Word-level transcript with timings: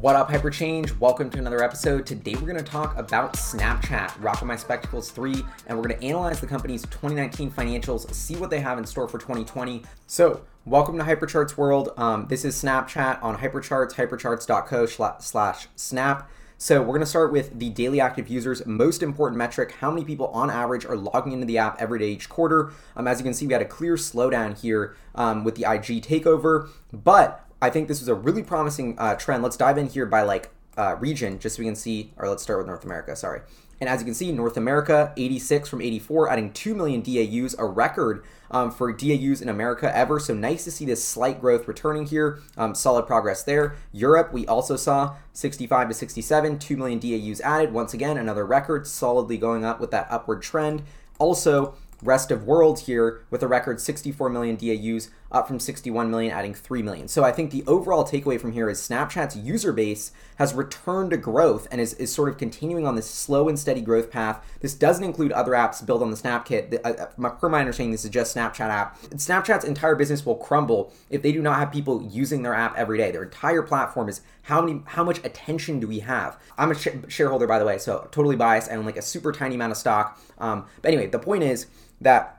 What 0.00 0.14
up, 0.14 0.30
Hyperchange? 0.30 0.96
Welcome 1.00 1.28
to 1.30 1.38
another 1.38 1.60
episode. 1.60 2.06
Today 2.06 2.36
we're 2.36 2.42
going 2.42 2.54
to 2.54 2.62
talk 2.62 2.96
about 2.96 3.32
Snapchat, 3.32 4.12
rocking 4.22 4.46
my 4.46 4.54
Spectacles 4.54 5.10
3, 5.10 5.42
and 5.66 5.76
we're 5.76 5.88
going 5.88 5.98
to 5.98 6.06
analyze 6.06 6.40
the 6.40 6.46
company's 6.46 6.82
2019 6.82 7.50
financials, 7.50 8.08
see 8.14 8.36
what 8.36 8.48
they 8.48 8.60
have 8.60 8.78
in 8.78 8.86
store 8.86 9.08
for 9.08 9.18
2020. 9.18 9.82
So, 10.06 10.42
welcome 10.64 10.98
to 10.98 11.04
Hypercharts 11.04 11.56
World. 11.56 11.94
Um, 11.96 12.28
this 12.28 12.44
is 12.44 12.54
Snapchat 12.62 13.20
on 13.24 13.38
Hypercharts, 13.38 13.94
hypercharts.co 13.94 15.16
slash 15.18 15.66
snap. 15.74 16.30
So, 16.58 16.80
we're 16.80 16.86
going 16.86 17.00
to 17.00 17.06
start 17.06 17.32
with 17.32 17.58
the 17.58 17.70
daily 17.70 18.00
active 18.00 18.28
users, 18.28 18.64
most 18.66 19.02
important 19.02 19.36
metric 19.36 19.72
how 19.80 19.90
many 19.90 20.04
people 20.04 20.28
on 20.28 20.48
average 20.48 20.84
are 20.84 20.96
logging 20.96 21.32
into 21.32 21.46
the 21.46 21.58
app 21.58 21.80
every 21.80 21.98
day 21.98 22.10
each 22.10 22.28
quarter. 22.28 22.70
Um, 22.94 23.08
as 23.08 23.18
you 23.18 23.24
can 23.24 23.34
see, 23.34 23.48
we 23.48 23.52
had 23.52 23.62
a 23.62 23.68
clear 23.68 23.96
slowdown 23.96 24.56
here 24.56 24.94
um, 25.16 25.42
with 25.42 25.56
the 25.56 25.62
IG 25.62 26.04
takeover, 26.04 26.68
but 26.92 27.47
I 27.60 27.70
think 27.70 27.88
this 27.88 28.00
was 28.00 28.08
a 28.08 28.14
really 28.14 28.42
promising 28.42 28.96
uh, 28.98 29.16
trend. 29.16 29.42
Let's 29.42 29.56
dive 29.56 29.78
in 29.78 29.88
here 29.88 30.06
by 30.06 30.22
like 30.22 30.50
uh, 30.76 30.96
region, 31.00 31.38
just 31.38 31.56
so 31.56 31.60
we 31.60 31.66
can 31.66 31.74
see, 31.74 32.12
or 32.16 32.28
let's 32.28 32.42
start 32.42 32.58
with 32.58 32.66
North 32.66 32.84
America, 32.84 33.16
sorry. 33.16 33.40
And 33.80 33.88
as 33.88 34.00
you 34.00 34.04
can 34.04 34.14
see, 34.14 34.32
North 34.32 34.56
America, 34.56 35.12
86 35.16 35.68
from 35.68 35.80
84, 35.80 36.30
adding 36.30 36.52
2 36.52 36.74
million 36.74 37.00
DAUs, 37.00 37.54
a 37.58 37.64
record 37.64 38.24
um, 38.50 38.70
for 38.70 38.92
DAUs 38.92 39.40
in 39.40 39.48
America 39.48 39.94
ever. 39.96 40.18
So 40.18 40.34
nice 40.34 40.64
to 40.64 40.70
see 40.70 40.84
this 40.84 41.04
slight 41.04 41.40
growth 41.40 41.68
returning 41.68 42.06
here. 42.06 42.40
Um, 42.56 42.74
solid 42.74 43.06
progress 43.06 43.42
there. 43.42 43.76
Europe, 43.92 44.32
we 44.32 44.46
also 44.46 44.74
saw 44.76 45.16
65 45.32 45.88
to 45.88 45.94
67, 45.94 46.58
2 46.58 46.76
million 46.76 46.98
DAUs 46.98 47.40
added. 47.42 47.72
Once 47.72 47.94
again, 47.94 48.16
another 48.16 48.44
record, 48.44 48.86
solidly 48.86 49.36
going 49.36 49.64
up 49.64 49.80
with 49.80 49.90
that 49.92 50.08
upward 50.10 50.42
trend. 50.42 50.82
Also, 51.18 51.74
rest 52.02 52.30
of 52.30 52.44
world 52.44 52.80
here 52.80 53.22
with 53.30 53.42
a 53.42 53.48
record 53.48 53.80
64 53.80 54.28
million 54.28 54.56
DAUs, 54.56 55.10
up 55.30 55.46
from 55.46 55.60
61 55.60 56.10
million, 56.10 56.32
adding 56.32 56.54
3 56.54 56.82
million. 56.82 57.08
So 57.08 57.22
I 57.22 57.32
think 57.32 57.50
the 57.50 57.64
overall 57.66 58.04
takeaway 58.04 58.40
from 58.40 58.52
here 58.52 58.70
is 58.70 58.80
Snapchat's 58.80 59.36
user 59.36 59.72
base 59.72 60.12
has 60.36 60.54
returned 60.54 61.10
to 61.10 61.16
growth 61.16 61.68
and 61.70 61.80
is, 61.80 61.94
is 61.94 62.12
sort 62.12 62.28
of 62.28 62.38
continuing 62.38 62.86
on 62.86 62.94
this 62.94 63.10
slow 63.10 63.48
and 63.48 63.58
steady 63.58 63.80
growth 63.80 64.10
path. 64.10 64.42
This 64.60 64.74
doesn't 64.74 65.04
include 65.04 65.32
other 65.32 65.52
apps 65.52 65.84
built 65.84 66.00
on 66.00 66.10
the 66.10 66.16
SnapKit. 66.16 66.70
The, 66.70 66.86
uh, 66.86 67.08
uh 67.22 67.30
per 67.30 67.48
my 67.48 67.60
understanding, 67.60 67.92
this 67.92 68.04
is 68.04 68.10
just 68.10 68.34
Snapchat 68.34 68.60
app. 68.60 69.00
Snapchat's 69.10 69.64
entire 69.64 69.94
business 69.94 70.24
will 70.24 70.36
crumble 70.36 70.92
if 71.10 71.22
they 71.22 71.32
do 71.32 71.42
not 71.42 71.58
have 71.58 71.72
people 71.72 72.02
using 72.10 72.42
their 72.42 72.54
app 72.54 72.76
every 72.76 72.96
day. 72.96 73.10
Their 73.10 73.24
entire 73.24 73.62
platform 73.62 74.08
is 74.08 74.22
how 74.42 74.62
many, 74.62 74.80
how 74.86 75.04
much 75.04 75.18
attention 75.24 75.78
do 75.78 75.86
we 75.86 76.00
have? 76.00 76.38
I'm 76.56 76.70
a 76.70 76.74
sh- 76.74 76.88
shareholder, 77.08 77.46
by 77.46 77.58
the 77.58 77.66
way, 77.66 77.76
so 77.76 78.08
totally 78.12 78.36
biased. 78.36 78.70
Own 78.70 78.86
like 78.86 78.96
a 78.96 79.02
super 79.02 79.32
tiny 79.32 79.56
amount 79.56 79.72
of 79.72 79.76
stock. 79.76 80.18
Um, 80.38 80.64
but 80.80 80.88
anyway, 80.88 81.06
the 81.08 81.18
point 81.18 81.42
is 81.42 81.66
that 82.00 82.37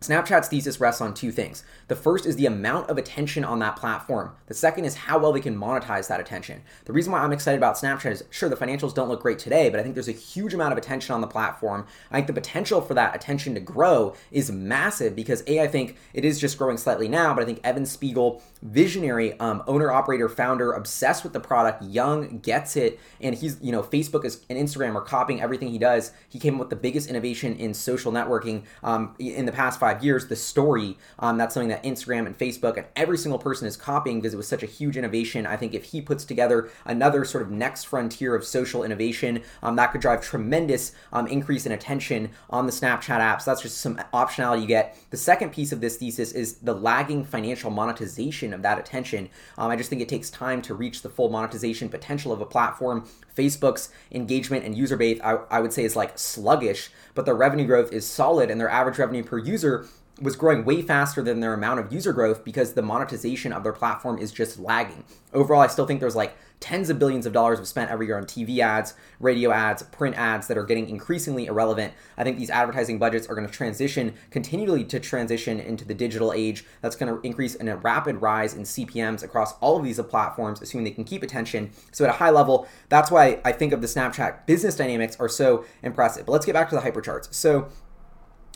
Snapchat's 0.00 0.48
thesis 0.48 0.80
rests 0.80 1.02
on 1.02 1.12
two 1.12 1.30
things. 1.30 1.62
The 1.88 1.94
first 1.94 2.24
is 2.24 2.36
the 2.36 2.46
amount 2.46 2.88
of 2.88 2.96
attention 2.96 3.44
on 3.44 3.58
that 3.58 3.76
platform. 3.76 4.32
The 4.46 4.54
second 4.54 4.86
is 4.86 4.94
how 4.94 5.18
well 5.18 5.30
they 5.30 5.40
can 5.40 5.54
monetize 5.54 6.08
that 6.08 6.20
attention. 6.20 6.62
The 6.86 6.94
reason 6.94 7.12
why 7.12 7.18
I'm 7.18 7.34
excited 7.34 7.58
about 7.58 7.76
Snapchat 7.76 8.12
is 8.12 8.24
sure, 8.30 8.48
the 8.48 8.56
financials 8.56 8.94
don't 8.94 9.10
look 9.10 9.20
great 9.20 9.38
today, 9.38 9.68
but 9.68 9.78
I 9.78 9.82
think 9.82 9.94
there's 9.94 10.08
a 10.08 10.12
huge 10.12 10.54
amount 10.54 10.72
of 10.72 10.78
attention 10.78 11.14
on 11.14 11.20
the 11.20 11.26
platform. 11.26 11.86
I 12.10 12.14
think 12.14 12.28
the 12.28 12.32
potential 12.32 12.80
for 12.80 12.94
that 12.94 13.14
attention 13.14 13.52
to 13.52 13.60
grow 13.60 14.14
is 14.30 14.50
massive 14.50 15.14
because 15.14 15.42
A, 15.46 15.60
I 15.60 15.68
think 15.68 15.98
it 16.14 16.24
is 16.24 16.40
just 16.40 16.56
growing 16.56 16.78
slightly 16.78 17.06
now, 17.06 17.34
but 17.34 17.42
I 17.42 17.44
think 17.44 17.60
Evan 17.62 17.84
Spiegel, 17.84 18.42
visionary 18.62 19.38
um, 19.38 19.62
owner, 19.66 19.92
operator, 19.92 20.30
founder, 20.30 20.72
obsessed 20.72 21.24
with 21.24 21.34
the 21.34 21.40
product, 21.40 21.82
young, 21.82 22.38
gets 22.38 22.74
it, 22.74 22.98
and 23.20 23.34
he's, 23.34 23.58
you 23.60 23.70
know, 23.70 23.82
Facebook 23.82 24.24
is, 24.24 24.46
and 24.48 24.58
Instagram 24.58 24.94
are 24.94 25.02
copying 25.02 25.42
everything 25.42 25.68
he 25.68 25.78
does. 25.78 26.12
He 26.30 26.38
came 26.38 26.54
up 26.54 26.60
with 26.60 26.70
the 26.70 26.76
biggest 26.76 27.10
innovation 27.10 27.54
in 27.56 27.74
social 27.74 28.10
networking 28.10 28.62
um, 28.82 29.14
in 29.18 29.44
the 29.44 29.52
past 29.52 29.78
five 29.78 29.89
five 29.90 30.04
years, 30.04 30.28
the 30.28 30.36
story. 30.36 30.96
Um, 31.18 31.36
that's 31.36 31.54
something 31.54 31.68
that 31.68 31.82
Instagram 31.82 32.26
and 32.26 32.38
Facebook 32.38 32.76
and 32.76 32.86
every 32.94 33.18
single 33.18 33.38
person 33.38 33.66
is 33.66 33.76
copying 33.76 34.20
because 34.20 34.34
it 34.34 34.36
was 34.36 34.46
such 34.46 34.62
a 34.62 34.66
huge 34.66 34.96
innovation. 34.96 35.46
I 35.46 35.56
think 35.56 35.74
if 35.74 35.84
he 35.84 36.00
puts 36.00 36.24
together 36.24 36.70
another 36.84 37.24
sort 37.24 37.42
of 37.42 37.50
next 37.50 37.84
frontier 37.84 38.34
of 38.34 38.44
social 38.44 38.84
innovation, 38.84 39.42
um, 39.62 39.76
that 39.76 39.90
could 39.92 40.00
drive 40.00 40.22
tremendous 40.22 40.92
um, 41.12 41.26
increase 41.26 41.66
in 41.66 41.72
attention 41.72 42.30
on 42.50 42.66
the 42.66 42.72
Snapchat 42.72 43.20
apps. 43.20 43.44
That's 43.44 43.62
just 43.62 43.78
some 43.78 43.96
optionality 44.14 44.62
you 44.62 44.68
get. 44.68 44.96
The 45.10 45.16
second 45.16 45.50
piece 45.50 45.72
of 45.72 45.80
this 45.80 45.96
thesis 45.96 46.32
is 46.32 46.54
the 46.58 46.74
lagging 46.74 47.24
financial 47.24 47.70
monetization 47.70 48.54
of 48.54 48.62
that 48.62 48.78
attention. 48.78 49.28
Um, 49.58 49.70
I 49.70 49.76
just 49.76 49.90
think 49.90 50.02
it 50.02 50.08
takes 50.08 50.30
time 50.30 50.62
to 50.62 50.74
reach 50.74 51.02
the 51.02 51.10
full 51.10 51.30
monetization 51.30 51.88
potential 51.88 52.32
of 52.32 52.40
a 52.40 52.46
platform. 52.46 53.08
Facebook's 53.40 53.90
engagement 54.12 54.64
and 54.64 54.76
user 54.76 54.96
base, 54.96 55.20
I, 55.22 55.38
I 55.50 55.60
would 55.60 55.72
say, 55.72 55.84
is 55.84 55.96
like 55.96 56.18
sluggish, 56.18 56.90
but 57.14 57.24
their 57.24 57.34
revenue 57.34 57.66
growth 57.66 57.92
is 57.92 58.06
solid 58.06 58.50
and 58.50 58.60
their 58.60 58.68
average 58.68 58.98
revenue 58.98 59.24
per 59.24 59.38
user 59.38 59.86
was 60.20 60.36
growing 60.36 60.64
way 60.64 60.82
faster 60.82 61.22
than 61.22 61.40
their 61.40 61.54
amount 61.54 61.80
of 61.80 61.92
user 61.92 62.12
growth 62.12 62.44
because 62.44 62.74
the 62.74 62.82
monetization 62.82 63.52
of 63.52 63.62
their 63.62 63.72
platform 63.72 64.18
is 64.18 64.30
just 64.30 64.58
lagging. 64.58 65.04
Overall, 65.32 65.62
I 65.62 65.66
still 65.68 65.86
think 65.86 66.00
there's 66.00 66.16
like 66.16 66.36
tens 66.60 66.90
of 66.90 66.98
billions 66.98 67.24
of 67.24 67.32
dollars 67.32 67.66
spent 67.66 67.90
every 67.90 68.06
year 68.06 68.18
on 68.18 68.24
TV 68.24 68.58
ads, 68.58 68.94
radio 69.18 69.50
ads, 69.50 69.82
print 69.84 70.16
ads 70.16 70.46
that 70.46 70.58
are 70.58 70.64
getting 70.64 70.90
increasingly 70.90 71.46
irrelevant. 71.46 71.94
I 72.18 72.24
think 72.24 72.38
these 72.38 72.50
advertising 72.50 72.98
budgets 72.98 73.26
are 73.28 73.34
going 73.34 73.46
to 73.46 73.52
transition 73.52 74.14
continually 74.30 74.84
to 74.84 75.00
transition 75.00 75.58
into 75.58 75.86
the 75.86 75.94
digital 75.94 76.34
age. 76.34 76.66
That's 76.82 76.96
going 76.96 77.14
to 77.14 77.26
increase 77.26 77.54
in 77.54 77.68
a 77.68 77.76
rapid 77.76 78.20
rise 78.20 78.54
in 78.54 78.62
CPMs 78.62 79.22
across 79.22 79.54
all 79.60 79.78
of 79.78 79.84
these 79.84 80.00
platforms, 80.02 80.60
assuming 80.60 80.84
they 80.84 80.90
can 80.90 81.04
keep 81.04 81.22
attention. 81.22 81.70
So 81.92 82.04
at 82.04 82.10
a 82.10 82.14
high 82.14 82.30
level, 82.30 82.68
that's 82.90 83.10
why 83.10 83.29
I 83.44 83.52
think 83.52 83.72
of 83.72 83.80
the 83.80 83.86
Snapchat 83.86 84.46
business 84.46 84.76
dynamics 84.76 85.16
are 85.20 85.28
so 85.28 85.64
impressive. 85.82 86.26
But 86.26 86.32
let's 86.32 86.46
get 86.46 86.52
back 86.52 86.68
to 86.70 86.74
the 86.74 86.82
hypercharts. 86.82 87.32
So 87.34 87.68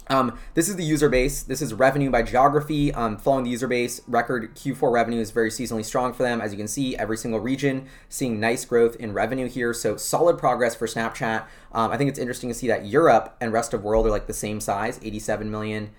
um, 0.08 0.38
this 0.52 0.68
is 0.68 0.76
the 0.76 0.84
user 0.84 1.08
base. 1.08 1.42
This 1.42 1.62
is 1.62 1.72
revenue 1.72 2.10
by 2.10 2.22
geography. 2.22 2.92
Um, 2.92 3.16
following 3.16 3.44
the 3.44 3.50
user 3.50 3.66
base, 3.66 4.02
record 4.06 4.54
Q4 4.54 4.92
revenue 4.92 5.20
is 5.20 5.30
very 5.30 5.50
seasonally 5.50 5.84
strong 5.84 6.12
for 6.12 6.22
them. 6.22 6.40
As 6.40 6.52
you 6.52 6.58
can 6.58 6.68
see, 6.68 6.96
every 6.96 7.16
single 7.16 7.40
region 7.40 7.86
seeing 8.08 8.38
nice 8.38 8.64
growth 8.64 8.96
in 8.96 9.12
revenue 9.12 9.48
here. 9.48 9.72
So 9.72 9.96
solid 9.96 10.38
progress 10.38 10.74
for 10.74 10.86
Snapchat. 10.86 11.46
Um, 11.72 11.90
I 11.90 11.96
think 11.96 12.10
it's 12.10 12.18
interesting 12.18 12.50
to 12.50 12.54
see 12.54 12.68
that 12.68 12.86
Europe 12.86 13.36
and 13.40 13.52
rest 13.52 13.72
of 13.72 13.82
world 13.82 14.06
are 14.06 14.10
like 14.10 14.26
the 14.26 14.34
same 14.34 14.60
size, 14.60 15.00
87 15.02 15.50
million, 15.50 15.90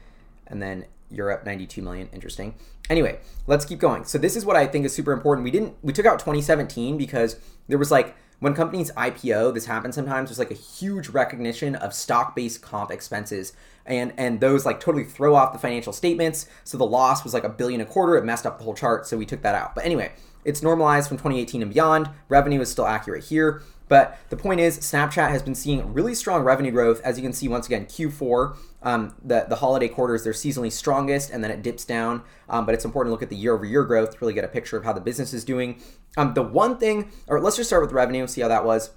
and 0.46 0.62
then 0.62 0.86
Europe 1.10 1.46
92 1.46 1.82
million. 1.82 2.08
Interesting. 2.14 2.56
Anyway, 2.90 3.20
let's 3.48 3.66
keep 3.66 3.80
going. 3.80 4.06
So 4.06 4.20
this 4.20 4.36
is 4.36 4.46
what 4.46 4.56
I 4.56 4.68
think 4.68 4.86
is 4.86 4.94
super 4.94 5.12
important. 5.12 5.44
We 5.44 5.52
didn't 5.52 5.76
we 5.82 5.94
took 5.94 6.06
out 6.06 6.20
2017 6.20 6.98
because 6.98 7.38
there 7.68 7.80
was 7.80 7.90
like 7.90 8.16
when 8.40 8.54
companies 8.54 8.92
IPO, 8.92 9.54
this 9.54 9.66
happens 9.66 9.96
sometimes. 9.96 10.30
There's 10.30 10.40
like 10.40 10.52
a 10.52 10.56
huge 10.56 11.10
recognition 11.10 11.76
of 11.76 11.94
stock-based 11.94 12.62
comp 12.62 12.92
expenses, 12.92 13.54
and 13.86 14.14
and 14.18 14.40
those 14.40 14.66
like 14.66 14.80
totally 14.80 15.04
throw 15.04 15.36
off 15.36 15.54
the 15.54 15.60
financial 15.60 15.94
statements. 15.94 16.48
So 16.64 16.78
the 16.78 16.86
loss 16.86 17.24
was 17.24 17.34
like 17.34 17.44
a 17.44 17.50
billion 17.50 17.82
a 17.82 17.86
quarter. 17.86 18.18
It 18.18 18.26
messed 18.26 18.46
up 18.46 18.58
the 18.58 18.64
whole 18.64 18.76
chart, 18.76 19.08
so 19.08 19.18
we 19.18 19.26
took 19.26 19.42
that 19.44 19.56
out. 19.56 19.76
But 19.76 19.86
anyway, 19.86 20.12
it's 20.44 20.62
normalized 20.62 21.08
from 21.08 21.18
2018 21.18 21.62
and 21.62 21.74
beyond. 21.74 22.10
Revenue 22.30 22.62
is 22.62 22.70
still 22.70 22.88
accurate 22.88 23.26
here. 23.26 23.64
But 23.88 24.18
the 24.30 24.38
point 24.38 24.60
is, 24.60 24.80
Snapchat 24.80 25.30
has 25.30 25.44
been 25.44 25.56
seeing 25.56 25.94
really 25.94 26.16
strong 26.16 26.44
revenue 26.44 26.72
growth. 26.72 27.02
As 27.02 27.18
you 27.18 27.24
can 27.24 27.34
see, 27.34 27.48
once 27.48 27.68
again, 27.68 27.86
Q4, 27.86 28.58
um, 28.82 29.16
the, 29.24 29.46
the 29.48 29.58
holiday 29.58 29.88
quarters, 29.88 30.24
they're 30.24 30.34
seasonally 30.34 30.72
strongest, 30.72 31.30
and 31.30 31.44
then 31.44 31.52
it 31.52 31.62
dips 31.62 31.86
down. 31.86 32.24
Um, 32.50 32.66
but 32.66 32.74
it's 32.74 32.86
important 32.86 33.10
to 33.10 33.14
look 33.14 33.24
at 33.24 33.30
the 33.30 33.36
year 33.36 33.54
over 33.54 33.66
year 33.66 33.84
growth 33.84 34.12
to 34.12 34.18
really 34.22 34.34
get 34.34 34.44
a 34.44 34.48
picture 34.48 34.78
of 34.78 34.84
how 34.84 34.94
the 34.94 35.02
business 35.02 35.34
is 35.34 35.46
doing. 35.46 35.82
Um, 36.18 36.34
the 36.34 36.42
one 36.42 36.78
thing, 36.78 37.12
or 37.28 37.40
let's 37.40 37.58
just 37.58 37.70
start 37.70 37.84
with 37.84 37.92
revenue, 37.92 38.26
see 38.28 38.42
how 38.42 38.48
that 38.48 38.66
was. 38.66 38.92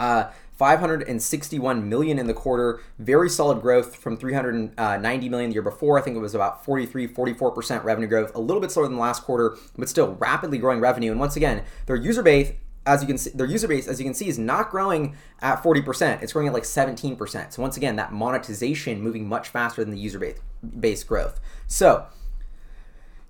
Uh, 0.00 0.30
561 0.56 1.88
million 1.88 2.18
in 2.18 2.26
the 2.26 2.34
quarter, 2.34 2.80
very 2.98 3.28
solid 3.28 3.60
growth 3.60 3.96
from 3.96 4.16
390 4.16 5.28
million 5.28 5.50
the 5.50 5.54
year 5.54 5.62
before. 5.62 5.98
I 5.98 6.02
think 6.02 6.16
it 6.16 6.20
was 6.20 6.34
about 6.34 6.64
43, 6.64 7.08
44% 7.08 7.82
revenue 7.82 8.06
growth, 8.06 8.32
a 8.34 8.40
little 8.40 8.60
bit 8.60 8.70
slower 8.70 8.86
than 8.86 8.98
last 8.98 9.24
quarter, 9.24 9.56
but 9.76 9.88
still 9.88 10.14
rapidly 10.14 10.58
growing 10.58 10.80
revenue. 10.80 11.10
And 11.10 11.18
once 11.18 11.34
again, 11.34 11.64
their 11.86 11.96
user 11.96 12.22
base 12.22 12.52
as 12.86 13.00
you 13.00 13.06
can 13.06 13.18
see, 13.18 13.30
their 13.30 13.46
user 13.46 13.68
base, 13.68 13.88
as 13.88 13.98
you 13.98 14.04
can 14.04 14.14
see, 14.14 14.28
is 14.28 14.38
not 14.38 14.70
growing 14.70 15.16
at 15.40 15.62
40%. 15.62 16.22
It's 16.22 16.32
growing 16.32 16.48
at 16.48 16.54
like 16.54 16.64
17%. 16.64 17.52
So 17.52 17.62
once 17.62 17.76
again, 17.76 17.96
that 17.96 18.12
monetization 18.12 19.00
moving 19.00 19.28
much 19.28 19.48
faster 19.48 19.82
than 19.84 19.92
the 19.92 20.00
user 20.00 20.18
base, 20.18 20.38
base 20.78 21.04
growth. 21.04 21.40
So 21.66 22.06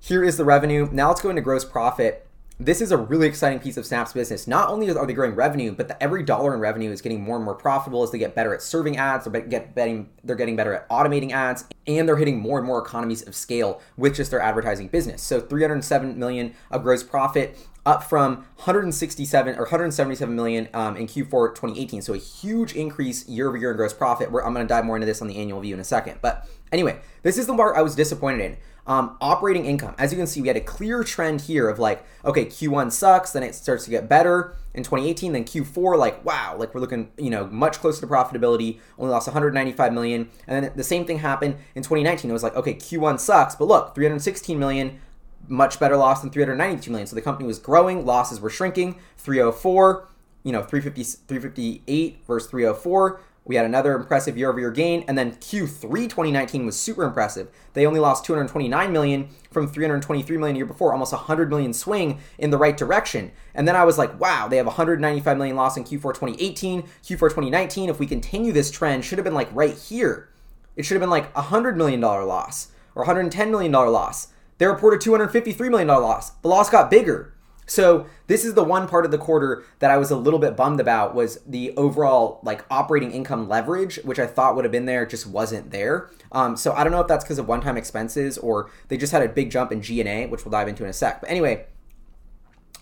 here 0.01 0.25
is 0.25 0.37
the 0.37 0.45
revenue. 0.45 0.89
Now 0.91 1.09
let's 1.09 1.21
go 1.21 1.31
into 1.31 1.43
gross 1.43 1.65
profit 1.65 2.25
this 2.61 2.81
is 2.81 2.93
a 2.93 2.97
really 2.97 3.27
exciting 3.27 3.59
piece 3.59 3.77
of 3.77 3.85
Snap's 3.85 4.13
business. 4.13 4.47
Not 4.47 4.69
only 4.69 4.89
are 4.89 5.07
they 5.07 5.13
growing 5.13 5.35
revenue, 5.35 5.73
but 5.73 5.89
the, 5.89 6.01
every 6.01 6.23
dollar 6.23 6.55
in 6.55 6.61
revenue 6.61 6.91
is 6.93 7.03
getting 7.03 7.21
more 7.21 7.37
and 7.37 7.45
more 7.45 7.55
profitable 7.55 8.03
as 8.05 8.13
they 8.13 8.19
get 8.19 8.35
better 8.35 8.55
at 8.55 8.63
serving 8.63 8.97
ads. 8.97 9.25
They're 9.25 9.43
get 9.43 9.75
betting, 9.75 10.09
they're 10.23 10.37
getting 10.37 10.55
better 10.55 10.73
at 10.73 10.89
automating 10.89 11.33
ads, 11.33 11.65
and 11.87 12.09
they're 12.09 12.17
hitting 12.17 12.39
more 12.39 12.59
and 12.59 12.67
more 12.67 12.79
economies 12.79 13.23
of 13.23 13.35
scale 13.35 13.81
with 13.97 14.15
just 14.15 14.31
their 14.31 14.41
advertising 14.41 14.87
business. 14.87 15.21
So 15.21 15.41
307 15.41 16.17
million 16.17 16.55
of 16.71 16.85
gross 16.85 17.03
profit, 17.03 17.59
up 17.87 18.03
from 18.03 18.37
167 18.57 19.55
or 19.55 19.63
177 19.63 20.35
million 20.35 20.69
um, 20.75 20.97
in 20.97 21.07
Q4 21.07 21.55
2018. 21.55 22.03
So 22.03 22.15
a 22.15 22.19
huge 22.19 22.75
increase 22.75 23.29
year 23.29 23.49
over 23.49 23.57
year 23.57 23.71
in 23.71 23.77
gross 23.77 23.93
profit. 23.93 24.31
Where 24.31 24.45
I'm 24.45 24.55
going 24.55 24.67
to 24.67 24.73
dive 24.73 24.85
more 24.85 24.97
into 24.97 25.07
this 25.07 25.21
on 25.21 25.29
the 25.29 25.37
annual 25.37 25.61
view 25.61 25.75
in 25.75 25.81
a 25.81 25.85
second. 25.85 26.19
But 26.23 26.49
anyway, 26.73 27.01
this 27.23 27.39
is 27.39 27.47
the 27.47 27.55
part 27.55 27.77
I 27.77 27.83
was 27.83 27.95
disappointed 27.95 28.41
in. 28.41 28.57
Um, 28.87 29.17
operating 29.23 29.65
income, 29.65 29.95
as 29.97 30.13
you 30.13 30.19
can 30.19 30.27
see, 30.27 30.43
we 30.43 30.49
had 30.49 30.59
a 30.59 30.61
clear 30.61 31.03
trend 31.05 31.41
here 31.43 31.71
of 31.71 31.79
like, 31.79 32.05
okay, 32.23 32.45
Q1 32.45 32.93
sucks, 32.93 33.33
then 33.33 33.43
it 33.43 33.55
starts 33.55 33.85
to 33.85 33.91
get 33.91 34.11
better 34.11 34.57
in 34.75 34.83
2018. 34.83 35.33
Then 35.33 35.45
Q4, 35.45 35.97
like, 35.97 36.23
wow, 36.23 36.55
like 36.59 36.75
we're 36.75 36.83
looking, 36.83 37.11
you 37.17 37.31
know, 37.31 37.47
much 37.47 37.79
closer 37.79 38.03
to 38.03 38.07
profitability. 38.07 38.81
Only 38.99 39.11
lost 39.11 39.27
195 39.27 39.93
million, 39.93 40.29
and 40.47 40.65
then 40.65 40.73
the 40.77 40.85
same 40.85 41.07
thing 41.07 41.21
happened 41.21 41.57
in 41.75 41.83
2019. 41.83 42.29
It 42.29 42.35
was 42.35 42.43
like, 42.43 42.57
okay, 42.57 42.75
Q1 42.75 43.21
sucks, 43.21 43.55
but 43.55 43.69
look, 43.69 43.95
316 43.95 44.59
million 44.59 45.01
much 45.49 45.79
better 45.79 45.97
loss 45.97 46.21
than 46.21 46.31
392 46.31 46.91
million. 46.91 47.07
So 47.07 47.15
the 47.15 47.23
company 47.23 47.47
was 47.47 47.59
growing, 47.59 48.05
losses 48.05 48.41
were 48.41 48.51
shrinking. 48.51 48.99
304, 49.19 50.09
you 50.43 50.53
know, 50.53 50.63
350, 50.63 51.03
358 51.27 52.25
versus 52.27 52.51
304. 52.51 53.21
We 53.47 53.57
had 53.57 53.67
another 53.67 53.95
impressive 53.95 54.39
year-over-year 54.39 54.71
gain, 54.71 55.05
and 55.07 55.19
then 55.19 55.33
Q3 55.33 56.05
2019 56.05 56.65
was 56.65 56.81
super 56.81 57.05
impressive. 57.05 57.49
They 57.75 57.85
only 57.85 58.01
lost 58.01 58.25
229 58.25 58.91
million 58.91 59.29
from 59.51 59.69
323 59.69 60.39
million 60.39 60.57
year 60.57 60.65
before, 60.65 60.93
almost 60.93 61.13
100 61.13 61.51
million 61.51 61.75
swing 61.75 62.21
in 62.39 62.51
the 62.51 62.57
right 62.57 62.75
direction. 62.75 63.33
And 63.55 63.69
then 63.69 63.77
I 63.77 63.85
was 63.85 63.99
like, 63.99 64.19
wow, 64.19 64.49
they 64.49 64.57
have 64.57 64.65
195 64.65 65.37
million 65.37 65.57
loss 65.57 65.77
in 65.77 65.85
Q4 65.85 66.15
2018, 66.15 66.83
Q4 66.83 67.19
2019. 67.19 67.91
If 67.91 67.99
we 67.99 68.07
continue 68.07 68.51
this 68.51 68.71
trend, 68.71 69.05
should 69.05 69.19
have 69.19 69.25
been 69.25 69.35
like 69.35 69.55
right 69.55 69.77
here. 69.77 70.31
It 70.77 70.85
should 70.85 70.95
have 70.95 71.03
been 71.03 71.11
like 71.11 71.31
a 71.37 71.43
hundred 71.43 71.77
million 71.77 72.01
dollar 72.01 72.25
loss 72.25 72.69
or 72.95 73.03
110 73.03 73.51
million 73.51 73.73
dollar 73.73 73.91
loss. 73.91 74.29
They 74.59 74.67
reported 74.67 75.01
253 75.01 75.69
million 75.69 75.89
dollar 75.89 76.03
loss. 76.03 76.31
The 76.31 76.49
loss 76.49 76.71
got 76.71 76.91
bigger. 76.91 77.35
So 77.67 78.07
this 78.27 78.45
is 78.45 78.55
the 78.55 78.65
one 78.65 78.87
part 78.87 79.05
of 79.05 79.11
the 79.11 79.19
quarter 79.19 79.65
that 79.79 79.91
I 79.91 79.97
was 79.97 80.11
a 80.11 80.17
little 80.17 80.39
bit 80.39 80.57
bummed 80.57 80.81
about 80.81 81.15
was 81.15 81.39
the 81.47 81.75
overall 81.77 82.41
like 82.43 82.65
operating 82.71 83.11
income 83.13 83.49
leverage, 83.49 83.97
which 84.05 84.19
I 84.19 84.27
thought 84.27 84.55
would 84.55 84.65
have 84.65 84.73
been 84.73 84.85
there, 84.85 85.07
just 85.07 85.27
wasn't 85.27 85.71
there. 85.71 86.11
Um, 86.31 86.57
so 86.57 86.75
I 86.75 86.85
don't 86.85 86.93
know 86.93 87.01
if 87.01 87.09
that's 87.09 87.25
because 87.25 87.39
of 87.39 87.49
one-time 87.49 87.77
expenses 87.79 88.37
or 88.37 88.71
they 88.89 88.97
just 88.97 89.13
had 89.13 89.23
a 89.23 89.29
big 89.29 89.51
jump 89.51 89.73
in 89.73 89.81
G&A, 89.81 90.27
which 90.27 90.45
we'll 90.45 90.53
dive 90.53 90.69
into 90.69 90.85
in 90.85 90.91
a 90.91 90.93
sec. 90.93 91.23
But 91.23 91.31
anyway, 91.31 91.67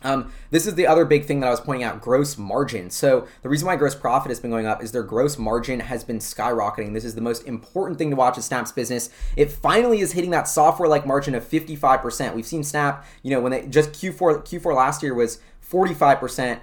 um, 0.04 0.32
this 0.50 0.66
is 0.66 0.74
the 0.74 0.86
other 0.86 1.04
big 1.04 1.24
thing 1.24 1.40
that 1.40 1.46
I 1.46 1.50
was 1.50 1.60
pointing 1.60 1.84
out 1.84 2.00
gross 2.00 2.36
margin. 2.38 2.90
So, 2.90 3.26
the 3.42 3.48
reason 3.48 3.66
why 3.66 3.76
gross 3.76 3.94
profit 3.94 4.30
has 4.30 4.40
been 4.40 4.50
going 4.50 4.66
up 4.66 4.82
is 4.82 4.92
their 4.92 5.02
gross 5.02 5.38
margin 5.38 5.80
has 5.80 6.04
been 6.04 6.18
skyrocketing. 6.18 6.92
This 6.94 7.04
is 7.04 7.14
the 7.14 7.20
most 7.20 7.46
important 7.46 7.98
thing 7.98 8.10
to 8.10 8.16
watch 8.16 8.36
in 8.36 8.42
Snap's 8.42 8.72
business. 8.72 9.10
It 9.36 9.50
finally 9.50 10.00
is 10.00 10.12
hitting 10.12 10.30
that 10.30 10.48
software 10.48 10.88
like 10.88 11.06
margin 11.06 11.34
of 11.34 11.44
55%. 11.44 12.34
We've 12.34 12.46
seen 12.46 12.64
Snap, 12.64 13.04
you 13.22 13.30
know, 13.30 13.40
when 13.40 13.52
they 13.52 13.66
just 13.66 13.92
Q4 13.92 14.42
Q4 14.44 14.74
last 14.74 15.02
year 15.02 15.14
was 15.14 15.40
45%. 15.70 16.60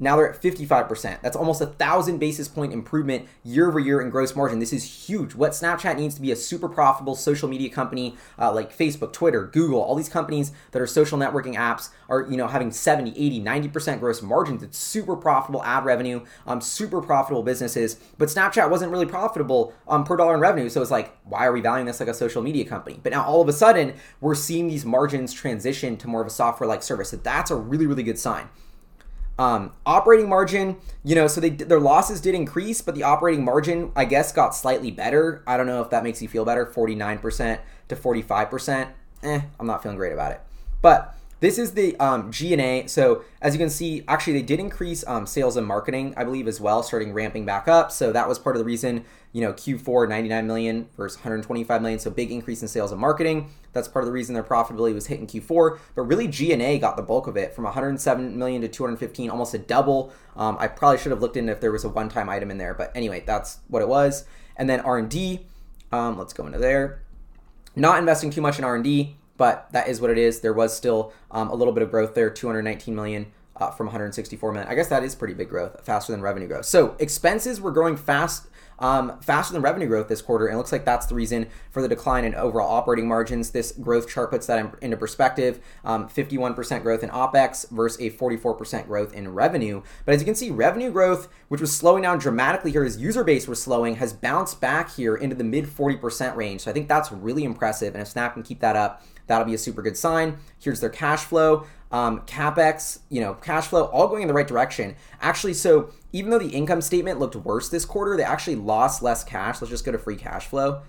Now 0.00 0.16
they're 0.16 0.32
at 0.32 0.40
55%. 0.40 1.20
That's 1.20 1.36
almost 1.36 1.60
a 1.60 1.66
thousand 1.66 2.18
basis 2.18 2.48
point 2.48 2.72
improvement 2.72 3.28
year 3.44 3.68
over 3.68 3.78
year 3.78 4.00
in 4.00 4.08
gross 4.08 4.34
margin. 4.34 4.58
This 4.58 4.72
is 4.72 4.82
huge. 5.08 5.34
What 5.34 5.52
Snapchat 5.52 5.96
needs 5.96 6.14
to 6.14 6.22
be 6.22 6.32
a 6.32 6.36
super 6.36 6.68
profitable 6.68 7.14
social 7.14 7.48
media 7.48 7.68
company 7.68 8.16
uh, 8.38 8.52
like 8.52 8.76
Facebook, 8.76 9.12
Twitter, 9.12 9.44
Google, 9.44 9.80
all 9.80 9.94
these 9.94 10.08
companies 10.08 10.52
that 10.72 10.80
are 10.80 10.86
social 10.86 11.18
networking 11.18 11.54
apps 11.54 11.90
are 12.08 12.22
you 12.22 12.36
know 12.38 12.48
having 12.48 12.72
70, 12.72 13.10
80, 13.10 13.40
90% 13.40 14.00
gross 14.00 14.22
margins. 14.22 14.62
It's 14.62 14.78
super 14.78 15.14
profitable 15.14 15.62
ad 15.62 15.84
revenue, 15.84 16.24
um, 16.46 16.62
super 16.62 17.02
profitable 17.02 17.42
businesses. 17.42 17.96
But 18.16 18.28
Snapchat 18.28 18.70
wasn't 18.70 18.90
really 18.90 19.06
profitable 19.06 19.74
um, 19.86 20.04
per 20.04 20.16
dollar 20.16 20.34
in 20.34 20.40
revenue. 20.40 20.70
So 20.70 20.80
it's 20.80 20.90
like, 20.90 21.14
why 21.24 21.46
are 21.46 21.52
we 21.52 21.60
valuing 21.60 21.86
this 21.86 22.00
like 22.00 22.08
a 22.08 22.14
social 22.14 22.40
media 22.40 22.64
company? 22.64 22.98
But 23.02 23.12
now 23.12 23.22
all 23.24 23.42
of 23.42 23.48
a 23.48 23.52
sudden, 23.52 23.94
we're 24.22 24.34
seeing 24.34 24.68
these 24.68 24.86
margins 24.86 25.34
transition 25.34 25.98
to 25.98 26.08
more 26.08 26.22
of 26.22 26.26
a 26.26 26.30
software 26.30 26.66
like 26.66 26.82
service. 26.82 27.10
So 27.10 27.18
that's 27.18 27.50
a 27.50 27.56
really, 27.56 27.86
really 27.86 28.02
good 28.02 28.18
sign. 28.18 28.48
Um, 29.38 29.72
operating 29.86 30.28
margin, 30.28 30.76
you 31.02 31.14
know, 31.14 31.26
so 31.26 31.40
they 31.40 31.48
their 31.48 31.80
losses 31.80 32.20
did 32.20 32.34
increase, 32.34 32.82
but 32.82 32.94
the 32.94 33.04
operating 33.04 33.42
margin, 33.44 33.90
I 33.96 34.04
guess, 34.04 34.32
got 34.32 34.54
slightly 34.54 34.90
better. 34.90 35.42
I 35.46 35.56
don't 35.56 35.66
know 35.66 35.80
if 35.80 35.88
that 35.90 36.02
makes 36.04 36.20
you 36.20 36.28
feel 36.28 36.44
better. 36.44 36.66
Forty 36.66 36.94
nine 36.94 37.18
percent 37.18 37.60
to 37.88 37.96
forty 37.96 38.20
five 38.20 38.50
percent. 38.50 38.90
Eh, 39.22 39.40
I'm 39.58 39.66
not 39.66 39.82
feeling 39.82 39.96
great 39.96 40.12
about 40.12 40.32
it. 40.32 40.40
But 40.82 41.14
this 41.40 41.58
is 41.58 41.72
the 41.72 41.96
um, 41.98 42.30
G&A. 42.30 42.86
So 42.86 43.24
as 43.40 43.54
you 43.54 43.58
can 43.58 43.70
see, 43.70 44.04
actually 44.06 44.34
they 44.34 44.42
did 44.42 44.60
increase 44.60 45.04
um, 45.06 45.26
sales 45.26 45.56
and 45.56 45.66
marketing, 45.66 46.14
I 46.16 46.24
believe, 46.24 46.46
as 46.46 46.60
well, 46.60 46.82
starting 46.82 47.12
ramping 47.12 47.46
back 47.46 47.66
up. 47.66 47.90
So 47.90 48.12
that 48.12 48.28
was 48.28 48.38
part 48.38 48.56
of 48.56 48.60
the 48.60 48.64
reason, 48.64 49.04
you 49.32 49.40
know, 49.40 49.52
Q4 49.54 50.08
99 50.08 50.46
million 50.46 50.88
versus 50.96 51.18
125 51.18 51.80
million. 51.80 51.98
So 51.98 52.10
big 52.10 52.30
increase 52.30 52.60
in 52.60 52.68
sales 52.68 52.92
and 52.92 53.00
marketing. 53.00 53.50
That's 53.72 53.88
part 53.88 54.02
of 54.02 54.06
the 54.06 54.12
reason 54.12 54.34
their 54.34 54.44
profitability 54.44 54.92
was 54.92 55.06
hit 55.06 55.18
in 55.18 55.26
Q4. 55.26 55.78
But 55.94 56.02
really, 56.02 56.28
G&A 56.28 56.78
got 56.78 56.96
the 56.96 57.02
bulk 57.02 57.26
of 57.26 57.36
it 57.36 57.54
from 57.54 57.64
107 57.64 58.38
million 58.38 58.60
to 58.60 58.68
215, 58.68 59.30
almost 59.30 59.54
a 59.54 59.58
double. 59.58 60.12
Um, 60.36 60.56
I 60.60 60.68
probably 60.68 60.98
should 60.98 61.12
have 61.12 61.22
looked 61.22 61.36
in 61.38 61.48
if 61.48 61.60
there 61.60 61.72
was 61.72 61.84
a 61.84 61.88
one-time 61.88 62.28
item 62.28 62.50
in 62.50 62.58
there, 62.58 62.74
but 62.74 62.92
anyway, 62.94 63.22
that's 63.24 63.60
what 63.68 63.80
it 63.80 63.88
was. 63.88 64.24
And 64.56 64.68
then 64.68 64.80
R&D. 64.80 65.46
Um, 65.92 66.18
let's 66.18 66.32
go 66.32 66.46
into 66.46 66.58
there. 66.58 67.02
Not 67.74 67.98
investing 67.98 68.30
too 68.30 68.42
much 68.42 68.58
in 68.58 68.64
R&D 68.64 69.16
but 69.40 69.72
that 69.72 69.88
is 69.88 70.02
what 70.02 70.10
it 70.10 70.18
is. 70.18 70.40
There 70.40 70.52
was 70.52 70.76
still 70.76 71.14
um, 71.30 71.48
a 71.48 71.54
little 71.54 71.72
bit 71.72 71.82
of 71.82 71.90
growth 71.90 72.14
there, 72.14 72.28
219 72.28 72.94
million. 72.94 73.32
Uh, 73.56 73.70
from 73.70 73.88
164 73.88 74.52
million. 74.52 74.70
I 74.72 74.74
guess 74.74 74.88
that 74.88 75.04
is 75.04 75.14
pretty 75.14 75.34
big 75.34 75.50
growth, 75.50 75.84
faster 75.84 76.12
than 76.12 76.22
revenue 76.22 76.48
growth. 76.48 76.64
So 76.64 76.96
expenses 76.98 77.60
were 77.60 77.72
growing 77.72 77.94
fast, 77.94 78.46
um, 78.78 79.20
faster 79.20 79.52
than 79.52 79.60
revenue 79.60 79.86
growth 79.86 80.08
this 80.08 80.22
quarter, 80.22 80.46
and 80.46 80.54
it 80.54 80.56
looks 80.56 80.72
like 80.72 80.86
that's 80.86 81.04
the 81.04 81.14
reason 81.14 81.46
for 81.70 81.82
the 81.82 81.88
decline 81.88 82.24
in 82.24 82.34
overall 82.34 82.70
operating 82.70 83.06
margins. 83.06 83.50
This 83.50 83.72
growth 83.72 84.08
chart 84.08 84.30
puts 84.30 84.46
that 84.46 84.74
into 84.80 84.96
perspective: 84.96 85.60
um, 85.84 86.08
51% 86.08 86.82
growth 86.82 87.02
in 87.02 87.10
OPEX 87.10 87.68
versus 87.68 88.00
a 88.00 88.08
44% 88.08 88.86
growth 88.86 89.12
in 89.12 89.34
revenue. 89.34 89.82
But 90.06 90.14
as 90.14 90.22
you 90.22 90.24
can 90.24 90.34
see, 90.34 90.50
revenue 90.50 90.90
growth, 90.90 91.28
which 91.48 91.60
was 91.60 91.76
slowing 91.76 92.04
down 92.04 92.18
dramatically 92.18 92.70
here 92.70 92.84
as 92.84 92.96
user 92.96 93.24
base 93.24 93.46
was 93.46 93.62
slowing, 93.62 93.96
has 93.96 94.14
bounced 94.14 94.62
back 94.62 94.94
here 94.94 95.16
into 95.16 95.36
the 95.36 95.44
mid 95.44 95.66
40% 95.66 96.34
range. 96.34 96.62
So 96.62 96.70
I 96.70 96.72
think 96.72 96.88
that's 96.88 97.12
really 97.12 97.44
impressive, 97.44 97.94
and 97.94 98.00
if 98.00 98.08
Snap 98.08 98.32
can 98.32 98.42
keep 98.42 98.60
that 98.60 98.74
up, 98.74 99.02
That'll 99.30 99.46
be 99.46 99.54
a 99.54 99.58
super 99.58 99.80
good 99.80 99.96
sign. 99.96 100.38
Here's 100.58 100.80
their 100.80 100.90
cash 100.90 101.22
flow. 101.22 101.64
Um, 101.92 102.22
capex, 102.22 102.98
you 103.08 103.20
know, 103.20 103.34
cash 103.34 103.68
flow, 103.68 103.84
all 103.84 104.08
going 104.08 104.22
in 104.22 104.28
the 104.28 104.34
right 104.34 104.46
direction. 104.46 104.96
Actually, 105.20 105.54
so 105.54 105.90
even 106.12 106.30
though 106.30 106.38
the 106.40 106.48
income 106.48 106.80
statement 106.80 107.20
looked 107.20 107.36
worse 107.36 107.68
this 107.68 107.84
quarter, 107.84 108.16
they 108.16 108.24
actually 108.24 108.56
lost 108.56 109.02
less 109.02 109.22
cash. 109.22 109.60
Let's 109.60 109.70
just 109.70 109.84
go 109.84 109.92
to 109.92 109.98
free 109.98 110.16
cash 110.16 110.48
flow 110.48 110.82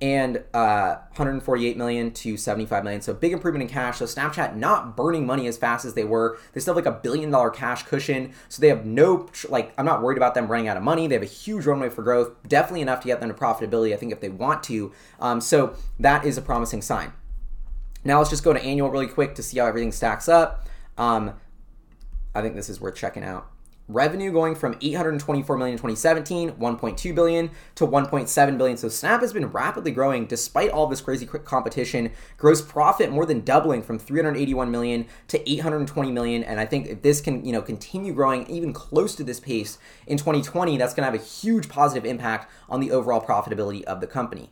and 0.00 0.42
uh, 0.52 0.96
148 1.16 1.76
million 1.76 2.10
to 2.10 2.36
75 2.36 2.82
million. 2.82 3.02
So 3.02 3.14
big 3.14 3.32
improvement 3.32 3.62
in 3.62 3.68
cash. 3.68 3.98
So 3.98 4.06
Snapchat 4.06 4.56
not 4.56 4.96
burning 4.96 5.26
money 5.26 5.46
as 5.46 5.58
fast 5.58 5.84
as 5.84 5.94
they 5.94 6.02
were. 6.02 6.38
They 6.52 6.60
still 6.60 6.74
have 6.74 6.84
like 6.84 6.92
a 6.92 6.98
billion 6.98 7.30
dollar 7.30 7.50
cash 7.50 7.84
cushion. 7.84 8.32
So 8.48 8.62
they 8.62 8.68
have 8.68 8.86
no 8.86 9.28
like 9.50 9.72
I'm 9.78 9.84
not 9.84 10.02
worried 10.02 10.16
about 10.16 10.34
them 10.34 10.48
running 10.48 10.66
out 10.66 10.76
of 10.76 10.82
money. 10.82 11.06
They 11.06 11.14
have 11.14 11.22
a 11.22 11.26
huge 11.26 11.66
runway 11.66 11.90
for 11.90 12.02
growth. 12.02 12.32
Definitely 12.48 12.80
enough 12.80 13.00
to 13.02 13.06
get 13.06 13.20
them 13.20 13.28
to 13.28 13.34
profitability. 13.34 13.92
I 13.92 13.96
think 13.96 14.12
if 14.12 14.20
they 14.20 14.30
want 14.30 14.62
to. 14.64 14.92
Um, 15.20 15.40
so 15.40 15.76
that 16.00 16.24
is 16.24 16.38
a 16.38 16.42
promising 16.42 16.82
sign. 16.82 17.12
Now 18.04 18.18
let's 18.18 18.30
just 18.30 18.44
go 18.44 18.52
to 18.52 18.62
annual 18.62 18.90
really 18.90 19.06
quick 19.06 19.34
to 19.36 19.42
see 19.42 19.58
how 19.58 19.66
everything 19.66 19.92
stacks 19.92 20.28
up. 20.28 20.66
Um, 20.98 21.34
I 22.34 22.40
think 22.40 22.54
this 22.54 22.68
is 22.68 22.80
worth 22.80 22.96
checking 22.96 23.22
out. 23.22 23.48
Revenue 23.88 24.32
going 24.32 24.54
from 24.54 24.76
824 24.80 25.58
million 25.58 25.72
in 25.72 25.78
2017, 25.78 26.52
1.2 26.52 27.14
billion 27.14 27.50
to 27.74 27.86
1.7 27.86 28.58
billion. 28.58 28.76
So 28.76 28.88
Snap 28.88 29.20
has 29.20 29.32
been 29.32 29.46
rapidly 29.46 29.90
growing 29.90 30.26
despite 30.26 30.70
all 30.70 30.86
this 30.86 31.00
crazy 31.00 31.26
competition. 31.26 32.12
Gross 32.38 32.62
profit 32.62 33.10
more 33.10 33.26
than 33.26 33.40
doubling 33.40 33.82
from 33.82 33.98
381 33.98 34.70
million 34.70 35.06
to 35.28 35.50
820 35.50 36.12
million. 36.12 36.44
And 36.44 36.60
I 36.60 36.64
think 36.64 36.86
if 36.86 37.02
this 37.02 37.20
can, 37.20 37.44
you 37.44 37.52
know, 37.52 37.60
continue 37.60 38.14
growing 38.14 38.48
even 38.48 38.72
close 38.72 39.16
to 39.16 39.24
this 39.24 39.40
pace 39.40 39.78
in 40.06 40.16
2020, 40.16 40.76
that's 40.78 40.94
going 40.94 41.04
to 41.04 41.12
have 41.12 41.20
a 41.20 41.24
huge 41.24 41.68
positive 41.68 42.06
impact 42.06 42.50
on 42.68 42.80
the 42.80 42.92
overall 42.92 43.20
profitability 43.20 43.82
of 43.84 44.00
the 44.00 44.06
company. 44.06 44.50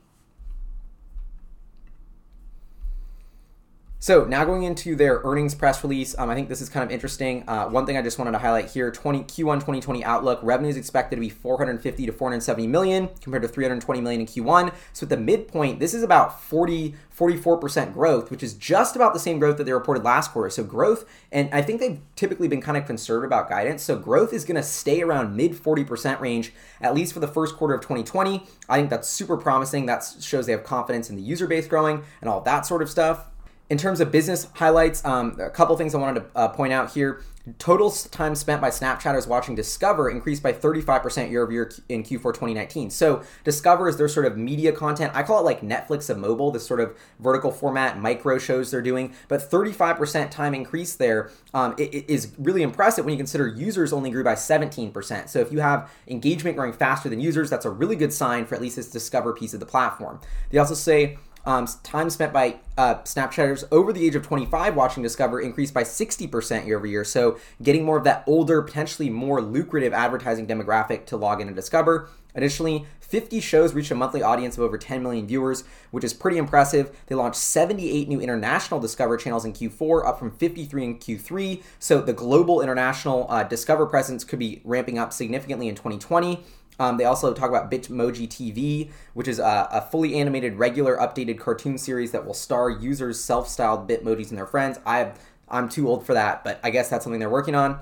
So 4.02 4.24
now 4.24 4.46
going 4.46 4.62
into 4.62 4.96
their 4.96 5.20
earnings 5.24 5.54
press 5.54 5.84
release, 5.84 6.18
um, 6.18 6.30
I 6.30 6.34
think 6.34 6.48
this 6.48 6.62
is 6.62 6.70
kind 6.70 6.82
of 6.82 6.90
interesting. 6.90 7.46
Uh, 7.46 7.68
one 7.68 7.84
thing 7.84 7.98
I 7.98 8.02
just 8.02 8.18
wanted 8.18 8.32
to 8.32 8.38
highlight 8.38 8.70
here: 8.70 8.90
20 8.90 9.24
Q1 9.24 9.56
2020 9.56 10.02
outlook 10.04 10.40
revenue 10.42 10.70
is 10.70 10.78
expected 10.78 11.16
to 11.16 11.20
be 11.20 11.28
450 11.28 12.06
to 12.06 12.12
470 12.12 12.66
million 12.66 13.10
compared 13.20 13.42
to 13.42 13.48
320 13.48 14.00
million 14.00 14.22
in 14.22 14.26
Q1. 14.26 14.72
So 14.94 15.04
at 15.04 15.10
the 15.10 15.18
midpoint, 15.18 15.80
this 15.80 15.92
is 15.92 16.02
about 16.02 16.40
40 16.42 16.94
44% 17.14 17.92
growth, 17.92 18.30
which 18.30 18.42
is 18.42 18.54
just 18.54 18.96
about 18.96 19.12
the 19.12 19.18
same 19.20 19.38
growth 19.38 19.58
that 19.58 19.64
they 19.64 19.72
reported 19.74 20.02
last 20.02 20.30
quarter. 20.32 20.48
So 20.48 20.64
growth, 20.64 21.04
and 21.30 21.50
I 21.52 21.60
think 21.60 21.78
they've 21.78 22.00
typically 22.16 22.48
been 22.48 22.62
kind 22.62 22.78
of 22.78 22.86
conservative 22.86 23.28
about 23.28 23.50
guidance. 23.50 23.82
So 23.82 23.98
growth 23.98 24.32
is 24.32 24.46
going 24.46 24.56
to 24.56 24.62
stay 24.62 25.02
around 25.02 25.36
mid 25.36 25.52
40% 25.52 26.20
range 26.20 26.54
at 26.80 26.94
least 26.94 27.12
for 27.12 27.20
the 27.20 27.28
first 27.28 27.56
quarter 27.56 27.74
of 27.74 27.82
2020. 27.82 28.46
I 28.66 28.78
think 28.78 28.88
that's 28.88 29.10
super 29.10 29.36
promising. 29.36 29.84
That 29.84 30.02
shows 30.20 30.46
they 30.46 30.52
have 30.52 30.64
confidence 30.64 31.10
in 31.10 31.16
the 31.16 31.22
user 31.22 31.46
base 31.46 31.66
growing 31.66 32.02
and 32.22 32.30
all 32.30 32.40
that 32.40 32.64
sort 32.64 32.80
of 32.80 32.88
stuff. 32.88 33.26
In 33.70 33.78
terms 33.78 34.00
of 34.00 34.10
business 34.10 34.48
highlights, 34.54 35.04
um, 35.04 35.38
a 35.38 35.48
couple 35.48 35.76
things 35.76 35.94
I 35.94 35.98
wanted 35.98 36.20
to 36.20 36.26
uh, 36.36 36.48
point 36.48 36.72
out 36.72 36.92
here. 36.92 37.22
Total 37.58 37.88
time 37.90 38.34
spent 38.34 38.60
by 38.60 38.68
Snapchatters 38.68 39.28
watching 39.28 39.54
Discover 39.54 40.10
increased 40.10 40.42
by 40.42 40.52
35% 40.52 41.30
year 41.30 41.42
over 41.44 41.52
year 41.52 41.72
in 41.88 42.02
Q4 42.02 42.34
2019. 42.34 42.90
So, 42.90 43.22
Discover 43.44 43.88
is 43.88 43.96
their 43.96 44.08
sort 44.08 44.26
of 44.26 44.36
media 44.36 44.72
content. 44.72 45.12
I 45.14 45.22
call 45.22 45.38
it 45.38 45.44
like 45.44 45.60
Netflix 45.62 46.10
of 46.10 46.18
mobile, 46.18 46.50
this 46.50 46.66
sort 46.66 46.80
of 46.80 46.96
vertical 47.20 47.52
format 47.52 47.98
micro 47.98 48.38
shows 48.38 48.72
they're 48.72 48.82
doing. 48.82 49.14
But 49.28 49.48
35% 49.48 50.30
time 50.30 50.52
increase 50.52 50.96
there 50.96 51.30
um, 51.54 51.74
it, 51.78 51.94
it 51.94 52.10
is 52.12 52.32
really 52.38 52.62
impressive 52.62 53.04
when 53.04 53.12
you 53.12 53.18
consider 53.18 53.46
users 53.46 53.92
only 53.92 54.10
grew 54.10 54.24
by 54.24 54.34
17%. 54.34 55.28
So, 55.28 55.38
if 55.38 55.52
you 55.52 55.60
have 55.60 55.90
engagement 56.08 56.56
growing 56.56 56.72
faster 56.72 57.08
than 57.08 57.20
users, 57.20 57.48
that's 57.48 57.64
a 57.64 57.70
really 57.70 57.96
good 57.96 58.12
sign 58.12 58.46
for 58.46 58.56
at 58.56 58.60
least 58.60 58.76
this 58.76 58.90
Discover 58.90 59.32
piece 59.32 59.54
of 59.54 59.60
the 59.60 59.66
platform. 59.66 60.20
They 60.50 60.58
also 60.58 60.74
say 60.74 61.18
um, 61.50 61.66
time 61.82 62.08
spent 62.10 62.32
by 62.32 62.56
uh, 62.78 62.96
Snapchatters 63.02 63.64
over 63.72 63.92
the 63.92 64.06
age 64.06 64.14
of 64.14 64.22
25 64.22 64.76
watching 64.76 65.02
Discover 65.02 65.40
increased 65.40 65.74
by 65.74 65.82
60% 65.82 66.64
year 66.64 66.76
over 66.76 66.86
year. 66.86 67.04
So, 67.04 67.38
getting 67.60 67.84
more 67.84 67.98
of 67.98 68.04
that 68.04 68.22
older, 68.28 68.62
potentially 68.62 69.10
more 69.10 69.42
lucrative 69.42 69.92
advertising 69.92 70.46
demographic 70.46 71.06
to 71.06 71.16
log 71.16 71.40
in 71.40 71.48
and 71.48 71.56
Discover. 71.56 72.08
Additionally, 72.36 72.86
50 73.00 73.40
shows 73.40 73.74
reached 73.74 73.90
a 73.90 73.96
monthly 73.96 74.22
audience 74.22 74.56
of 74.56 74.62
over 74.62 74.78
10 74.78 75.02
million 75.02 75.26
viewers, 75.26 75.64
which 75.90 76.04
is 76.04 76.14
pretty 76.14 76.38
impressive. 76.38 76.96
They 77.06 77.16
launched 77.16 77.40
78 77.40 78.08
new 78.08 78.20
international 78.20 78.78
Discover 78.78 79.16
channels 79.16 79.44
in 79.44 79.52
Q4, 79.52 80.06
up 80.06 80.20
from 80.20 80.30
53 80.30 80.84
in 80.84 80.98
Q3. 80.98 81.60
So 81.80 82.00
the 82.00 82.12
global 82.12 82.62
international 82.62 83.26
uh, 83.28 83.42
Discover 83.42 83.86
presence 83.86 84.22
could 84.22 84.38
be 84.38 84.60
ramping 84.62 85.00
up 85.00 85.12
significantly 85.12 85.66
in 85.66 85.74
2020. 85.74 86.44
Um, 86.80 86.96
they 86.96 87.04
also 87.04 87.34
talk 87.34 87.50
about 87.50 87.70
Bitmoji 87.70 88.26
TV, 88.26 88.90
which 89.12 89.28
is 89.28 89.38
a, 89.38 89.68
a, 89.70 89.88
fully 89.92 90.14
animated, 90.14 90.54
regular, 90.54 90.96
updated 90.96 91.38
cartoon 91.38 91.76
series 91.76 92.10
that 92.12 92.24
will 92.24 92.32
star 92.32 92.70
users' 92.70 93.22
self-styled 93.22 93.86
Bitmojis 93.86 94.30
and 94.30 94.38
their 94.38 94.46
friends. 94.46 94.80
I 94.86 95.12
I'm 95.50 95.68
too 95.68 95.88
old 95.88 96.06
for 96.06 96.14
that, 96.14 96.42
but 96.42 96.58
I 96.64 96.70
guess 96.70 96.88
that's 96.88 97.04
something 97.04 97.20
they're 97.20 97.28
working 97.28 97.54
on. 97.54 97.80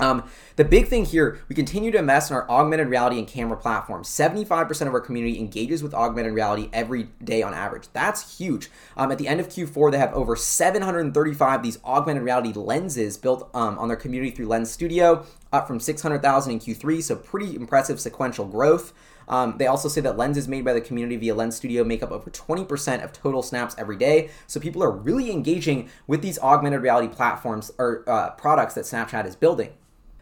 Um, 0.00 0.24
the 0.56 0.64
big 0.64 0.88
thing 0.88 1.04
here, 1.04 1.40
we 1.48 1.54
continue 1.54 1.90
to 1.90 1.98
invest 1.98 2.30
in 2.30 2.36
our 2.36 2.50
augmented 2.50 2.88
reality 2.88 3.18
and 3.18 3.26
camera 3.26 3.56
platform. 3.56 4.02
75% 4.02 4.86
of 4.86 4.94
our 4.94 5.00
community 5.00 5.38
engages 5.38 5.82
with 5.82 5.94
augmented 5.94 6.34
reality 6.34 6.68
every 6.72 7.08
day 7.22 7.42
on 7.42 7.54
average. 7.54 7.88
That's 7.92 8.38
huge. 8.38 8.70
Um, 8.96 9.10
at 9.12 9.18
the 9.18 9.28
end 9.28 9.40
of 9.40 9.48
Q4, 9.48 9.92
they 9.92 9.98
have 9.98 10.12
over 10.12 10.36
735 10.36 11.56
of 11.56 11.62
these 11.62 11.78
augmented 11.84 12.22
reality 12.22 12.52
lenses 12.52 13.16
built 13.16 13.48
um, 13.54 13.78
on 13.78 13.88
their 13.88 13.96
community 13.96 14.30
through 14.30 14.46
Lens 14.46 14.70
Studio, 14.70 15.24
up 15.52 15.66
from 15.66 15.80
600,000 15.80 16.52
in 16.52 16.58
Q3, 16.60 17.02
so 17.02 17.16
pretty 17.16 17.56
impressive 17.56 18.00
sequential 18.00 18.46
growth. 18.46 18.92
Um, 19.30 19.54
they 19.58 19.68
also 19.68 19.88
say 19.88 20.00
that 20.02 20.18
lenses 20.18 20.48
made 20.48 20.64
by 20.64 20.72
the 20.72 20.80
community 20.80 21.16
via 21.16 21.34
Lens 21.34 21.56
Studio 21.56 21.84
make 21.84 22.02
up 22.02 22.10
over 22.10 22.30
20% 22.30 23.04
of 23.04 23.12
total 23.12 23.42
snaps 23.42 23.76
every 23.78 23.96
day. 23.96 24.30
So 24.48 24.58
people 24.58 24.82
are 24.82 24.90
really 24.90 25.30
engaging 25.30 25.88
with 26.08 26.20
these 26.20 26.38
augmented 26.40 26.82
reality 26.82 27.08
platforms 27.08 27.70
or 27.78 28.04
uh, 28.08 28.30
products 28.30 28.74
that 28.74 28.84
Snapchat 28.84 29.26
is 29.26 29.36
building. 29.36 29.70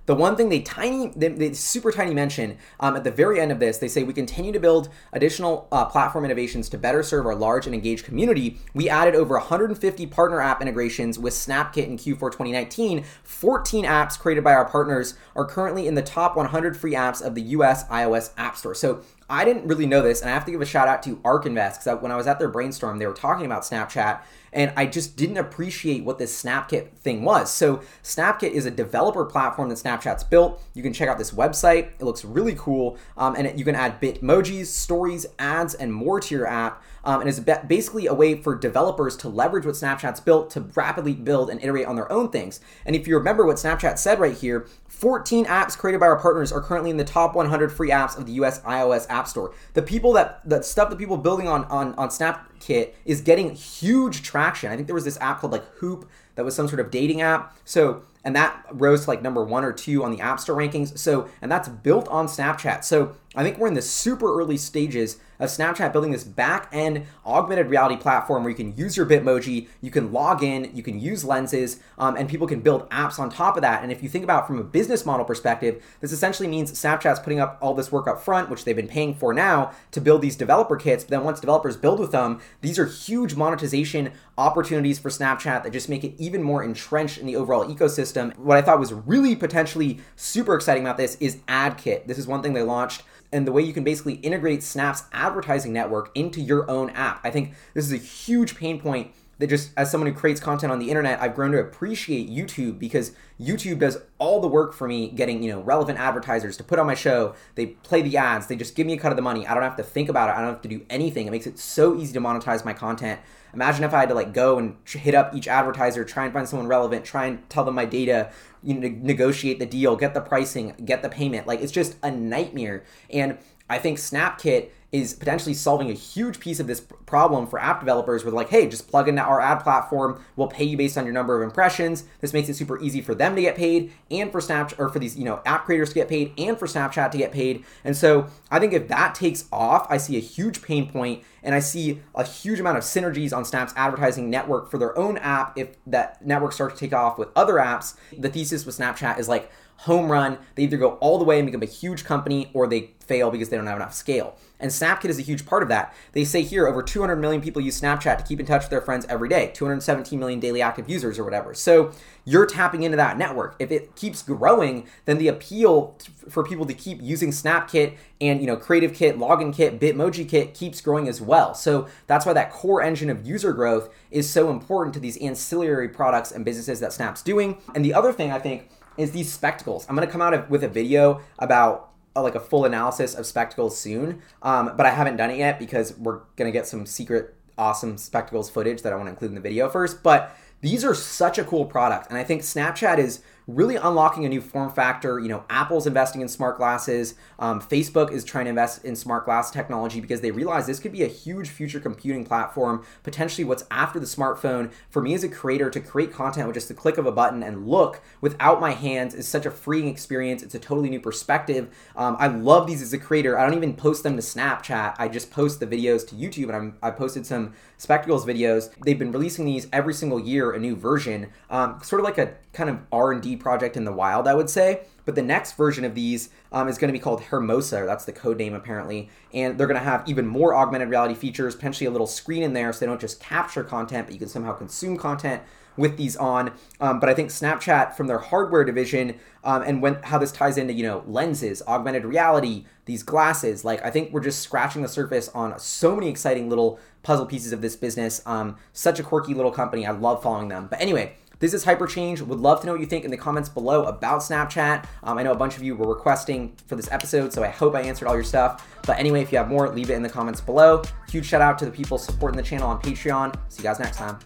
The 0.08 0.14
one 0.14 0.36
thing 0.36 0.48
they 0.48 0.60
tiny, 0.60 1.08
they, 1.14 1.28
they 1.28 1.52
super 1.52 1.92
tiny 1.92 2.14
mention 2.14 2.56
um, 2.80 2.96
at 2.96 3.04
the 3.04 3.10
very 3.10 3.38
end 3.38 3.52
of 3.52 3.60
this, 3.60 3.76
they 3.76 3.88
say 3.88 4.04
we 4.04 4.14
continue 4.14 4.52
to 4.52 4.58
build 4.58 4.88
additional 5.12 5.68
uh, 5.70 5.84
platform 5.84 6.24
innovations 6.24 6.70
to 6.70 6.78
better 6.78 7.02
serve 7.02 7.26
our 7.26 7.34
large 7.34 7.66
and 7.66 7.74
engaged 7.74 8.06
community. 8.06 8.58
We 8.72 8.88
added 8.88 9.14
over 9.14 9.34
150 9.34 10.06
partner 10.06 10.40
app 10.40 10.62
integrations 10.62 11.18
with 11.18 11.34
SnapKit 11.34 11.84
in 11.84 11.98
Q4 11.98 12.30
2019. 12.30 13.04
14 13.22 13.84
apps 13.84 14.18
created 14.18 14.42
by 14.42 14.54
our 14.54 14.64
partners 14.64 15.12
are 15.36 15.44
currently 15.44 15.86
in 15.86 15.94
the 15.94 16.00
top 16.00 16.36
100 16.36 16.74
free 16.74 16.94
apps 16.94 17.20
of 17.20 17.34
the 17.34 17.42
US 17.42 17.84
iOS 17.88 18.30
App 18.38 18.56
Store. 18.56 18.74
So 18.74 19.02
I 19.28 19.44
didn't 19.44 19.66
really 19.66 19.84
know 19.84 20.00
this, 20.00 20.22
and 20.22 20.30
I 20.30 20.32
have 20.32 20.46
to 20.46 20.50
give 20.50 20.62
a 20.62 20.66
shout 20.66 20.88
out 20.88 21.02
to 21.02 21.20
ARK 21.22 21.44
Invest 21.44 21.84
because 21.84 22.00
when 22.00 22.10
I 22.10 22.16
was 22.16 22.26
at 22.26 22.38
their 22.38 22.48
brainstorm, 22.48 22.98
they 22.98 23.06
were 23.06 23.12
talking 23.12 23.44
about 23.44 23.62
Snapchat, 23.62 24.20
and 24.52 24.72
I 24.76 24.86
just 24.86 25.16
didn't 25.16 25.36
appreciate 25.36 26.04
what 26.04 26.18
this 26.18 26.42
SnapKit 26.42 26.90
thing 26.98 27.24
was. 27.24 27.52
So, 27.52 27.82
SnapKit 28.02 28.50
is 28.50 28.66
a 28.66 28.70
developer 28.70 29.24
platform 29.24 29.68
that 29.68 29.76
Snapchat's 29.76 30.24
built. 30.24 30.62
You 30.74 30.82
can 30.82 30.92
check 30.92 31.08
out 31.08 31.18
this 31.18 31.32
website, 31.32 31.90
it 31.98 32.02
looks 32.02 32.24
really 32.24 32.54
cool, 32.56 32.96
um, 33.16 33.34
and 33.36 33.46
it, 33.46 33.56
you 33.56 33.64
can 33.64 33.74
add 33.74 34.00
Bitmojis, 34.00 34.66
stories, 34.66 35.26
ads, 35.38 35.74
and 35.74 35.92
more 35.92 36.20
to 36.20 36.34
your 36.34 36.46
app. 36.46 36.82
Um, 37.08 37.22
and 37.22 37.30
it's 37.30 37.40
basically 37.40 38.06
a 38.06 38.12
way 38.12 38.34
for 38.34 38.54
developers 38.54 39.16
to 39.16 39.30
leverage 39.30 39.64
what 39.64 39.76
Snapchat's 39.76 40.20
built 40.20 40.50
to 40.50 40.60
rapidly 40.60 41.14
build 41.14 41.48
and 41.48 41.58
iterate 41.62 41.86
on 41.86 41.96
their 41.96 42.12
own 42.12 42.28
things. 42.28 42.60
And 42.84 42.94
if 42.94 43.08
you 43.08 43.16
remember 43.16 43.46
what 43.46 43.56
Snapchat 43.56 43.96
said 43.96 44.20
right 44.20 44.36
here, 44.36 44.66
14 44.88 45.46
apps 45.46 45.74
created 45.74 46.00
by 46.00 46.06
our 46.06 46.20
partners 46.20 46.52
are 46.52 46.60
currently 46.60 46.90
in 46.90 46.98
the 46.98 47.04
top 47.04 47.34
100 47.34 47.72
free 47.72 47.88
apps 47.88 48.18
of 48.18 48.26
the 48.26 48.32
US 48.32 48.60
iOS 48.60 49.08
App 49.08 49.26
Store. 49.26 49.54
The 49.72 49.80
people 49.80 50.12
that 50.12 50.46
the 50.46 50.60
stuff 50.60 50.90
that 50.90 50.98
people 50.98 51.16
building 51.16 51.48
on 51.48 51.64
on 51.66 51.94
on 51.94 52.10
SnapKit 52.10 52.92
is 53.06 53.22
getting 53.22 53.54
huge 53.54 54.22
traction. 54.22 54.70
I 54.70 54.76
think 54.76 54.86
there 54.86 54.94
was 54.94 55.06
this 55.06 55.18
app 55.18 55.40
called 55.40 55.52
like 55.52 55.64
Hoop 55.76 56.06
that 56.34 56.44
was 56.44 56.54
some 56.54 56.68
sort 56.68 56.80
of 56.80 56.90
dating 56.90 57.22
app. 57.22 57.56
So 57.64 58.02
and 58.22 58.36
that 58.36 58.66
rose 58.70 59.04
to 59.04 59.10
like 59.10 59.22
number 59.22 59.42
one 59.42 59.64
or 59.64 59.72
two 59.72 60.04
on 60.04 60.10
the 60.10 60.20
App 60.20 60.40
Store 60.40 60.56
rankings. 60.56 60.98
So, 60.98 61.26
and 61.40 61.50
that's 61.50 61.68
built 61.68 62.06
on 62.08 62.26
Snapchat. 62.26 62.84
So, 62.84 63.16
I 63.34 63.42
think 63.42 63.56
we're 63.56 63.68
in 63.68 63.74
the 63.74 63.80
super 63.80 64.38
early 64.38 64.58
stages 64.58 65.18
of 65.38 65.48
Snapchat 65.48 65.92
building 65.92 66.10
this 66.10 66.24
back 66.24 66.68
end 66.72 67.06
augmented 67.24 67.68
reality 67.68 67.96
platform 67.96 68.42
where 68.42 68.50
you 68.50 68.56
can 68.56 68.76
use 68.76 68.96
your 68.96 69.06
Bitmoji, 69.06 69.68
you 69.80 69.90
can 69.90 70.12
log 70.12 70.42
in, 70.42 70.70
you 70.74 70.82
can 70.82 70.98
use 70.98 71.24
lenses, 71.24 71.80
um, 71.98 72.16
and 72.16 72.28
people 72.28 72.46
can 72.46 72.60
build 72.60 72.88
apps 72.90 73.18
on 73.18 73.30
top 73.30 73.56
of 73.56 73.62
that. 73.62 73.82
And 73.82 73.92
if 73.92 74.02
you 74.02 74.08
think 74.08 74.24
about 74.24 74.46
from 74.46 74.58
a 74.58 74.64
business 74.64 75.06
model 75.06 75.24
perspective, 75.24 75.82
this 76.00 76.12
essentially 76.12 76.48
means 76.48 76.72
Snapchat's 76.72 77.20
putting 77.20 77.40
up 77.40 77.58
all 77.60 77.74
this 77.74 77.92
work 77.92 78.06
up 78.06 78.20
front, 78.20 78.50
which 78.50 78.64
they've 78.64 78.76
been 78.76 78.88
paying 78.88 79.14
for 79.14 79.32
now 79.32 79.72
to 79.92 80.00
build 80.00 80.22
these 80.22 80.36
developer 80.36 80.76
kits. 80.76 81.04
But 81.04 81.10
then 81.10 81.24
once 81.24 81.40
developers 81.40 81.76
build 81.76 82.00
with 82.00 82.12
them, 82.12 82.40
these 82.60 82.78
are 82.78 82.86
huge 82.86 83.34
monetization 83.34 84.12
opportunities 84.36 84.98
for 84.98 85.08
Snapchat 85.08 85.62
that 85.62 85.72
just 85.72 85.88
make 85.88 86.04
it 86.04 86.14
even 86.18 86.42
more 86.42 86.62
entrenched 86.62 87.18
in 87.18 87.26
the 87.26 87.36
overall 87.36 87.64
ecosystem. 87.64 88.36
What 88.36 88.56
I 88.56 88.62
thought 88.62 88.78
was 88.78 88.92
really 88.92 89.36
potentially 89.36 90.00
super 90.16 90.54
exciting 90.54 90.84
about 90.84 90.96
this 90.96 91.16
is 91.16 91.36
AdKit. 91.48 92.06
This 92.06 92.18
is 92.18 92.26
one 92.26 92.42
thing 92.42 92.52
they 92.52 92.62
launched 92.62 93.02
and 93.32 93.46
the 93.46 93.52
way 93.52 93.62
you 93.62 93.72
can 93.72 93.84
basically 93.84 94.14
integrate 94.14 94.62
Snap's 94.62 95.04
advertising 95.28 95.72
network 95.72 96.10
into 96.14 96.40
your 96.40 96.68
own 96.70 96.90
app. 96.90 97.20
I 97.24 97.30
think 97.30 97.52
this 97.74 97.84
is 97.84 97.92
a 97.92 97.96
huge 97.96 98.56
pain 98.56 98.80
point 98.80 99.12
that 99.38 99.48
just 99.48 99.70
as 99.76 99.90
someone 99.90 100.10
who 100.10 100.18
creates 100.18 100.40
content 100.40 100.72
on 100.72 100.80
the 100.80 100.88
internet, 100.88 101.20
I've 101.22 101.34
grown 101.34 101.52
to 101.52 101.60
appreciate 101.60 102.28
YouTube 102.28 102.78
because 102.78 103.12
YouTube 103.40 103.78
does 103.78 103.98
all 104.18 104.40
the 104.40 104.48
work 104.48 104.74
for 104.74 104.88
me 104.88 105.10
getting, 105.10 105.42
you 105.42 105.52
know, 105.52 105.60
relevant 105.60 105.98
advertisers 105.98 106.56
to 106.56 106.64
put 106.64 106.78
on 106.78 106.86
my 106.86 106.94
show. 106.94 107.34
They 107.54 107.66
play 107.66 108.02
the 108.02 108.16
ads, 108.16 108.48
they 108.48 108.56
just 108.56 108.74
give 108.74 108.86
me 108.86 108.94
a 108.94 108.98
cut 108.98 109.12
of 109.12 109.16
the 109.16 109.22
money. 109.22 109.46
I 109.46 109.54
don't 109.54 109.62
have 109.62 109.76
to 109.76 109.84
think 109.84 110.08
about 110.08 110.28
it. 110.28 110.32
I 110.32 110.40
don't 110.40 110.50
have 110.54 110.62
to 110.62 110.68
do 110.68 110.84
anything. 110.90 111.28
It 111.28 111.30
makes 111.30 111.46
it 111.46 111.58
so 111.58 111.96
easy 111.96 112.12
to 112.14 112.20
monetize 112.20 112.64
my 112.64 112.72
content. 112.72 113.20
Imagine 113.54 113.84
if 113.84 113.94
I 113.94 114.00
had 114.00 114.08
to 114.08 114.14
like 114.14 114.34
go 114.34 114.58
and 114.58 114.76
hit 114.84 115.14
up 115.14 115.34
each 115.34 115.46
advertiser, 115.46 116.04
try 116.04 116.24
and 116.24 116.32
find 116.32 116.48
someone 116.48 116.66
relevant, 116.66 117.04
try 117.04 117.26
and 117.26 117.48
tell 117.48 117.64
them 117.64 117.76
my 117.76 117.84
data, 117.84 118.32
you 118.62 118.74
know, 118.74 118.88
negotiate 118.88 119.60
the 119.60 119.66
deal, 119.66 119.94
get 119.94 120.14
the 120.14 120.20
pricing, 120.20 120.74
get 120.84 121.02
the 121.02 121.08
payment. 121.08 121.46
Like 121.46 121.60
it's 121.60 121.72
just 121.72 121.96
a 122.02 122.10
nightmare. 122.10 122.82
And 123.08 123.38
I 123.70 123.78
think 123.78 123.98
SnapKit 123.98 124.70
is 124.90 125.12
potentially 125.12 125.52
solving 125.52 125.90
a 125.90 125.94
huge 125.94 126.40
piece 126.40 126.60
of 126.60 126.66
this 126.66 126.80
problem 126.80 127.46
for 127.46 127.58
app 127.58 127.80
developers 127.80 128.24
where 128.24 128.32
like, 128.32 128.48
hey, 128.48 128.66
just 128.66 128.88
plug 128.88 129.06
into 129.06 129.20
our 129.20 129.38
ad 129.40 129.60
platform. 129.60 130.24
We'll 130.34 130.48
pay 130.48 130.64
you 130.64 130.78
based 130.78 130.96
on 130.96 131.04
your 131.04 131.12
number 131.12 131.36
of 131.36 131.46
impressions. 131.46 132.04
This 132.20 132.32
makes 132.32 132.48
it 132.48 132.54
super 132.54 132.80
easy 132.80 133.02
for 133.02 133.14
them 133.14 133.36
to 133.36 133.42
get 133.42 133.54
paid 133.54 133.92
and 134.10 134.32
for 134.32 134.40
Snapchat 134.40 134.78
or 134.78 134.88
for 134.88 134.98
these, 134.98 135.18
you 135.18 135.24
know, 135.24 135.42
app 135.44 135.66
creators 135.66 135.90
to 135.90 135.94
get 135.94 136.08
paid 136.08 136.32
and 136.38 136.58
for 136.58 136.66
Snapchat 136.66 137.10
to 137.10 137.18
get 137.18 137.32
paid. 137.32 137.64
And 137.84 137.94
so 137.94 138.28
I 138.50 138.58
think 138.58 138.72
if 138.72 138.88
that 138.88 139.14
takes 139.14 139.44
off, 139.52 139.86
I 139.90 139.98
see 139.98 140.16
a 140.16 140.20
huge 140.20 140.62
pain 140.62 140.90
point 140.90 141.22
and 141.42 141.54
I 141.54 141.60
see 141.60 142.00
a 142.14 142.24
huge 142.24 142.58
amount 142.58 142.78
of 142.78 142.84
synergies 142.84 143.36
on 143.36 143.44
Snap's 143.44 143.74
advertising 143.76 144.30
network 144.30 144.70
for 144.70 144.78
their 144.78 144.98
own 144.98 145.18
app 145.18 145.56
if 145.58 145.76
that 145.86 146.24
network 146.24 146.52
starts 146.52 146.74
to 146.74 146.80
take 146.80 146.94
off 146.94 147.18
with 147.18 147.28
other 147.36 147.54
apps. 147.54 147.96
The 148.16 148.30
thesis 148.30 148.64
with 148.64 148.78
Snapchat 148.78 149.18
is 149.18 149.28
like 149.28 149.50
home 149.78 150.10
run. 150.10 150.38
They 150.56 150.64
either 150.64 150.76
go 150.76 150.92
all 150.94 151.18
the 151.18 151.24
way 151.24 151.38
and 151.38 151.46
become 151.46 151.62
a 151.62 151.66
huge 151.66 152.04
company 152.04 152.50
or 152.52 152.66
they 152.66 152.90
fail 153.00 153.30
because 153.30 153.48
they 153.48 153.56
don't 153.56 153.66
have 153.66 153.76
enough 153.76 153.94
scale. 153.94 154.36
And 154.60 154.72
Snapkit 154.72 155.06
is 155.06 155.20
a 155.20 155.22
huge 155.22 155.46
part 155.46 155.62
of 155.62 155.68
that. 155.68 155.94
They 156.12 156.24
say 156.24 156.42
here 156.42 156.66
over 156.66 156.82
200 156.82 157.14
million 157.16 157.40
people 157.40 157.62
use 157.62 157.80
Snapchat 157.80 158.18
to 158.18 158.24
keep 158.24 158.40
in 158.40 158.46
touch 158.46 158.62
with 158.62 158.70
their 158.70 158.80
friends 158.80 159.06
every 159.08 159.28
day, 159.28 159.52
217 159.54 160.18
million 160.18 160.40
daily 160.40 160.60
active 160.60 160.90
users 160.90 161.16
or 161.16 161.24
whatever. 161.24 161.54
So 161.54 161.92
you're 162.24 162.44
tapping 162.44 162.82
into 162.82 162.96
that 162.96 163.16
network. 163.16 163.54
If 163.60 163.70
it 163.70 163.94
keeps 163.94 164.20
growing, 164.20 164.88
then 165.04 165.18
the 165.18 165.28
appeal 165.28 165.96
for 166.28 166.42
people 166.42 166.66
to 166.66 166.74
keep 166.74 167.00
using 167.00 167.30
Snapkit 167.30 167.96
and 168.20 168.40
you 168.40 168.48
know 168.48 168.56
Creative 168.56 168.92
Kit, 168.92 169.16
Login 169.16 169.54
Kit, 169.54 169.78
Bitmoji 169.78 170.28
Kit 170.28 170.54
keeps 170.54 170.80
growing 170.80 171.06
as 171.06 171.20
well. 171.20 171.54
So 171.54 171.86
that's 172.08 172.26
why 172.26 172.32
that 172.32 172.50
core 172.50 172.82
engine 172.82 173.10
of 173.10 173.24
user 173.24 173.52
growth 173.52 173.94
is 174.10 174.28
so 174.28 174.50
important 174.50 174.92
to 174.94 175.00
these 175.00 175.16
ancillary 175.18 175.88
products 175.88 176.32
and 176.32 176.44
businesses 176.44 176.80
that 176.80 176.92
Snap's 176.92 177.22
doing. 177.22 177.58
And 177.76 177.84
the 177.84 177.94
other 177.94 178.12
thing 178.12 178.32
I 178.32 178.40
think 178.40 178.68
is 178.98 179.12
these 179.12 179.32
spectacles. 179.32 179.86
I'm 179.88 179.94
gonna 179.94 180.06
come 180.06 180.20
out 180.20 180.50
with 180.50 180.64
a 180.64 180.68
video 180.68 181.20
about 181.38 181.90
a, 182.16 182.22
like 182.22 182.34
a 182.34 182.40
full 182.40 182.64
analysis 182.64 183.14
of 183.14 183.26
spectacles 183.26 183.78
soon, 183.78 184.22
um, 184.42 184.72
but 184.76 184.86
I 184.86 184.90
haven't 184.90 185.16
done 185.16 185.30
it 185.30 185.38
yet 185.38 185.58
because 185.58 185.96
we're 185.96 186.20
gonna 186.36 186.50
get 186.50 186.66
some 186.66 186.84
secret 186.84 187.34
awesome 187.56 187.96
spectacles 187.98 188.50
footage 188.50 188.82
that 188.82 188.92
I 188.92 188.96
want 188.96 189.06
to 189.06 189.10
include 189.10 189.30
in 189.30 189.34
the 189.34 189.40
video 189.40 189.68
first. 189.68 190.02
But 190.02 190.34
these 190.60 190.84
are 190.84 190.94
such 190.94 191.38
a 191.38 191.44
cool 191.44 191.64
product, 191.64 192.08
and 192.08 192.18
I 192.18 192.24
think 192.24 192.42
Snapchat 192.42 192.98
is 192.98 193.22
really 193.48 193.76
unlocking 193.76 194.26
a 194.26 194.28
new 194.28 194.42
form 194.42 194.70
factor. 194.70 195.18
You 195.18 195.28
know, 195.28 195.44
Apple's 195.48 195.86
investing 195.86 196.20
in 196.20 196.28
smart 196.28 196.58
glasses. 196.58 197.14
Um, 197.38 197.60
Facebook 197.60 198.12
is 198.12 198.22
trying 198.22 198.44
to 198.44 198.50
invest 198.50 198.84
in 198.84 198.94
smart 198.94 199.24
glass 199.24 199.50
technology 199.50 200.00
because 200.00 200.20
they 200.20 200.30
realize 200.30 200.66
this 200.66 200.78
could 200.78 200.92
be 200.92 201.02
a 201.02 201.08
huge 201.08 201.48
future 201.48 201.80
computing 201.80 202.24
platform, 202.24 202.84
potentially 203.02 203.44
what's 203.44 203.64
after 203.70 203.98
the 203.98 204.06
smartphone. 204.06 204.70
For 204.90 205.00
me 205.00 205.14
as 205.14 205.24
a 205.24 205.28
creator 205.28 205.70
to 205.70 205.80
create 205.80 206.12
content 206.12 206.46
with 206.46 206.54
just 206.54 206.68
the 206.68 206.74
click 206.74 206.98
of 206.98 207.06
a 207.06 207.12
button 207.12 207.42
and 207.42 207.66
look 207.66 208.02
without 208.20 208.60
my 208.60 208.72
hands 208.72 209.14
is 209.14 209.26
such 209.26 209.46
a 209.46 209.50
freeing 209.50 209.88
experience. 209.88 210.42
It's 210.42 210.54
a 210.54 210.58
totally 210.58 210.90
new 210.90 211.00
perspective. 211.00 211.74
Um, 211.96 212.16
I 212.20 212.26
love 212.26 212.66
these 212.66 212.82
as 212.82 212.92
a 212.92 212.98
creator. 212.98 213.38
I 213.38 213.44
don't 213.46 213.56
even 213.56 213.74
post 213.74 214.02
them 214.02 214.16
to 214.16 214.22
Snapchat. 214.22 214.96
I 214.98 215.08
just 215.08 215.30
post 215.30 215.58
the 215.58 215.66
videos 215.66 216.06
to 216.08 216.14
YouTube, 216.14 216.48
and 216.48 216.56
I'm, 216.56 216.78
I 216.82 216.90
posted 216.90 217.24
some 217.24 217.54
spectacles 217.78 218.26
videos. 218.26 218.70
They've 218.84 218.98
been 218.98 219.12
releasing 219.12 219.46
these 219.46 219.68
every 219.72 219.94
single 219.94 220.20
year, 220.20 220.52
a 220.52 220.58
new 220.58 220.76
version, 220.76 221.28
um, 221.48 221.80
sort 221.82 222.00
of 222.00 222.04
like 222.04 222.18
a 222.18 222.34
kind 222.52 222.68
of 222.68 222.80
R&D 222.92 223.36
project 223.38 223.76
in 223.76 223.84
the 223.84 223.92
wild, 223.92 224.28
I 224.28 224.34
would 224.34 224.50
say. 224.50 224.82
But 225.04 225.14
the 225.14 225.22
next 225.22 225.56
version 225.56 225.84
of 225.84 225.94
these 225.94 226.28
um, 226.52 226.68
is 226.68 226.76
going 226.76 226.88
to 226.88 226.92
be 226.92 227.02
called 227.02 227.22
Hermosa. 227.22 227.84
That's 227.86 228.04
the 228.04 228.12
code 228.12 228.36
name 228.36 228.52
apparently, 228.52 229.08
and 229.32 229.56
they're 229.56 229.66
going 229.66 229.78
to 229.78 229.84
have 229.84 230.06
even 230.06 230.26
more 230.26 230.54
augmented 230.54 230.90
reality 230.90 231.14
features, 231.14 231.54
potentially 231.54 231.86
a 231.86 231.90
little 231.90 232.06
screen 232.06 232.42
in 232.42 232.52
there, 232.52 232.72
so 232.72 232.80
they 232.80 232.86
don't 232.86 233.00
just 233.00 233.20
capture 233.20 233.64
content, 233.64 234.06
but 234.06 234.12
you 234.12 234.18
can 234.18 234.28
somehow 234.28 234.52
consume 234.52 234.98
content 234.98 235.42
with 235.78 235.96
these 235.96 236.16
on. 236.16 236.52
Um, 236.80 237.00
but 237.00 237.08
I 237.08 237.14
think 237.14 237.30
Snapchat 237.30 237.94
from 237.94 238.08
their 238.08 238.18
hardware 238.18 238.64
division 238.64 239.14
um, 239.44 239.62
and 239.62 239.80
when 239.80 240.02
how 240.02 240.18
this 240.18 240.32
ties 240.32 240.58
into 240.58 240.74
you 240.74 240.82
know 240.82 241.04
lenses, 241.06 241.62
augmented 241.66 242.04
reality, 242.04 242.66
these 242.84 243.02
glasses. 243.02 243.64
Like 243.64 243.82
I 243.82 243.90
think 243.90 244.12
we're 244.12 244.20
just 244.20 244.40
scratching 244.42 244.82
the 244.82 244.88
surface 244.88 245.30
on 245.30 245.58
so 245.58 245.94
many 245.94 246.10
exciting 246.10 246.50
little 246.50 246.78
puzzle 247.02 247.24
pieces 247.24 247.52
of 247.52 247.62
this 247.62 247.76
business. 247.76 248.20
Um, 248.26 248.56
such 248.74 248.98
a 248.98 249.02
quirky 249.02 249.32
little 249.32 249.52
company. 249.52 249.86
I 249.86 249.92
love 249.92 250.22
following 250.22 250.48
them. 250.48 250.66
But 250.68 250.82
anyway, 250.82 251.14
this 251.38 251.54
is 251.54 251.64
Hyperchange. 251.64 252.20
Would 252.20 252.40
love 252.40 252.60
to 252.60 252.66
know 252.66 252.72
what 252.72 252.80
you 252.80 252.86
think 252.86 253.04
in 253.04 253.10
the 253.10 253.16
comments 253.16 253.48
below 253.48 253.84
about 253.84 254.20
Snapchat. 254.20 254.86
Um, 255.02 255.18
I 255.18 255.22
know 255.22 255.32
a 255.32 255.36
bunch 255.36 255.56
of 255.56 255.62
you 255.62 255.76
were 255.76 255.88
requesting 255.88 256.54
for 256.66 256.76
this 256.76 256.90
episode, 256.90 257.32
so 257.32 257.42
I 257.42 257.48
hope 257.48 257.74
I 257.74 257.82
answered 257.82 258.08
all 258.08 258.14
your 258.14 258.24
stuff. 258.24 258.66
But 258.86 258.98
anyway, 258.98 259.22
if 259.22 259.30
you 259.32 259.38
have 259.38 259.48
more, 259.48 259.68
leave 259.68 259.90
it 259.90 259.94
in 259.94 260.02
the 260.02 260.08
comments 260.08 260.40
below. 260.40 260.82
Huge 261.08 261.26
shout 261.26 261.42
out 261.42 261.58
to 261.58 261.64
the 261.64 261.70
people 261.70 261.98
supporting 261.98 262.36
the 262.36 262.42
channel 262.42 262.68
on 262.68 262.80
Patreon. 262.80 263.34
See 263.48 263.62
you 263.62 263.64
guys 263.64 263.78
next 263.78 263.96
time. 263.96 264.18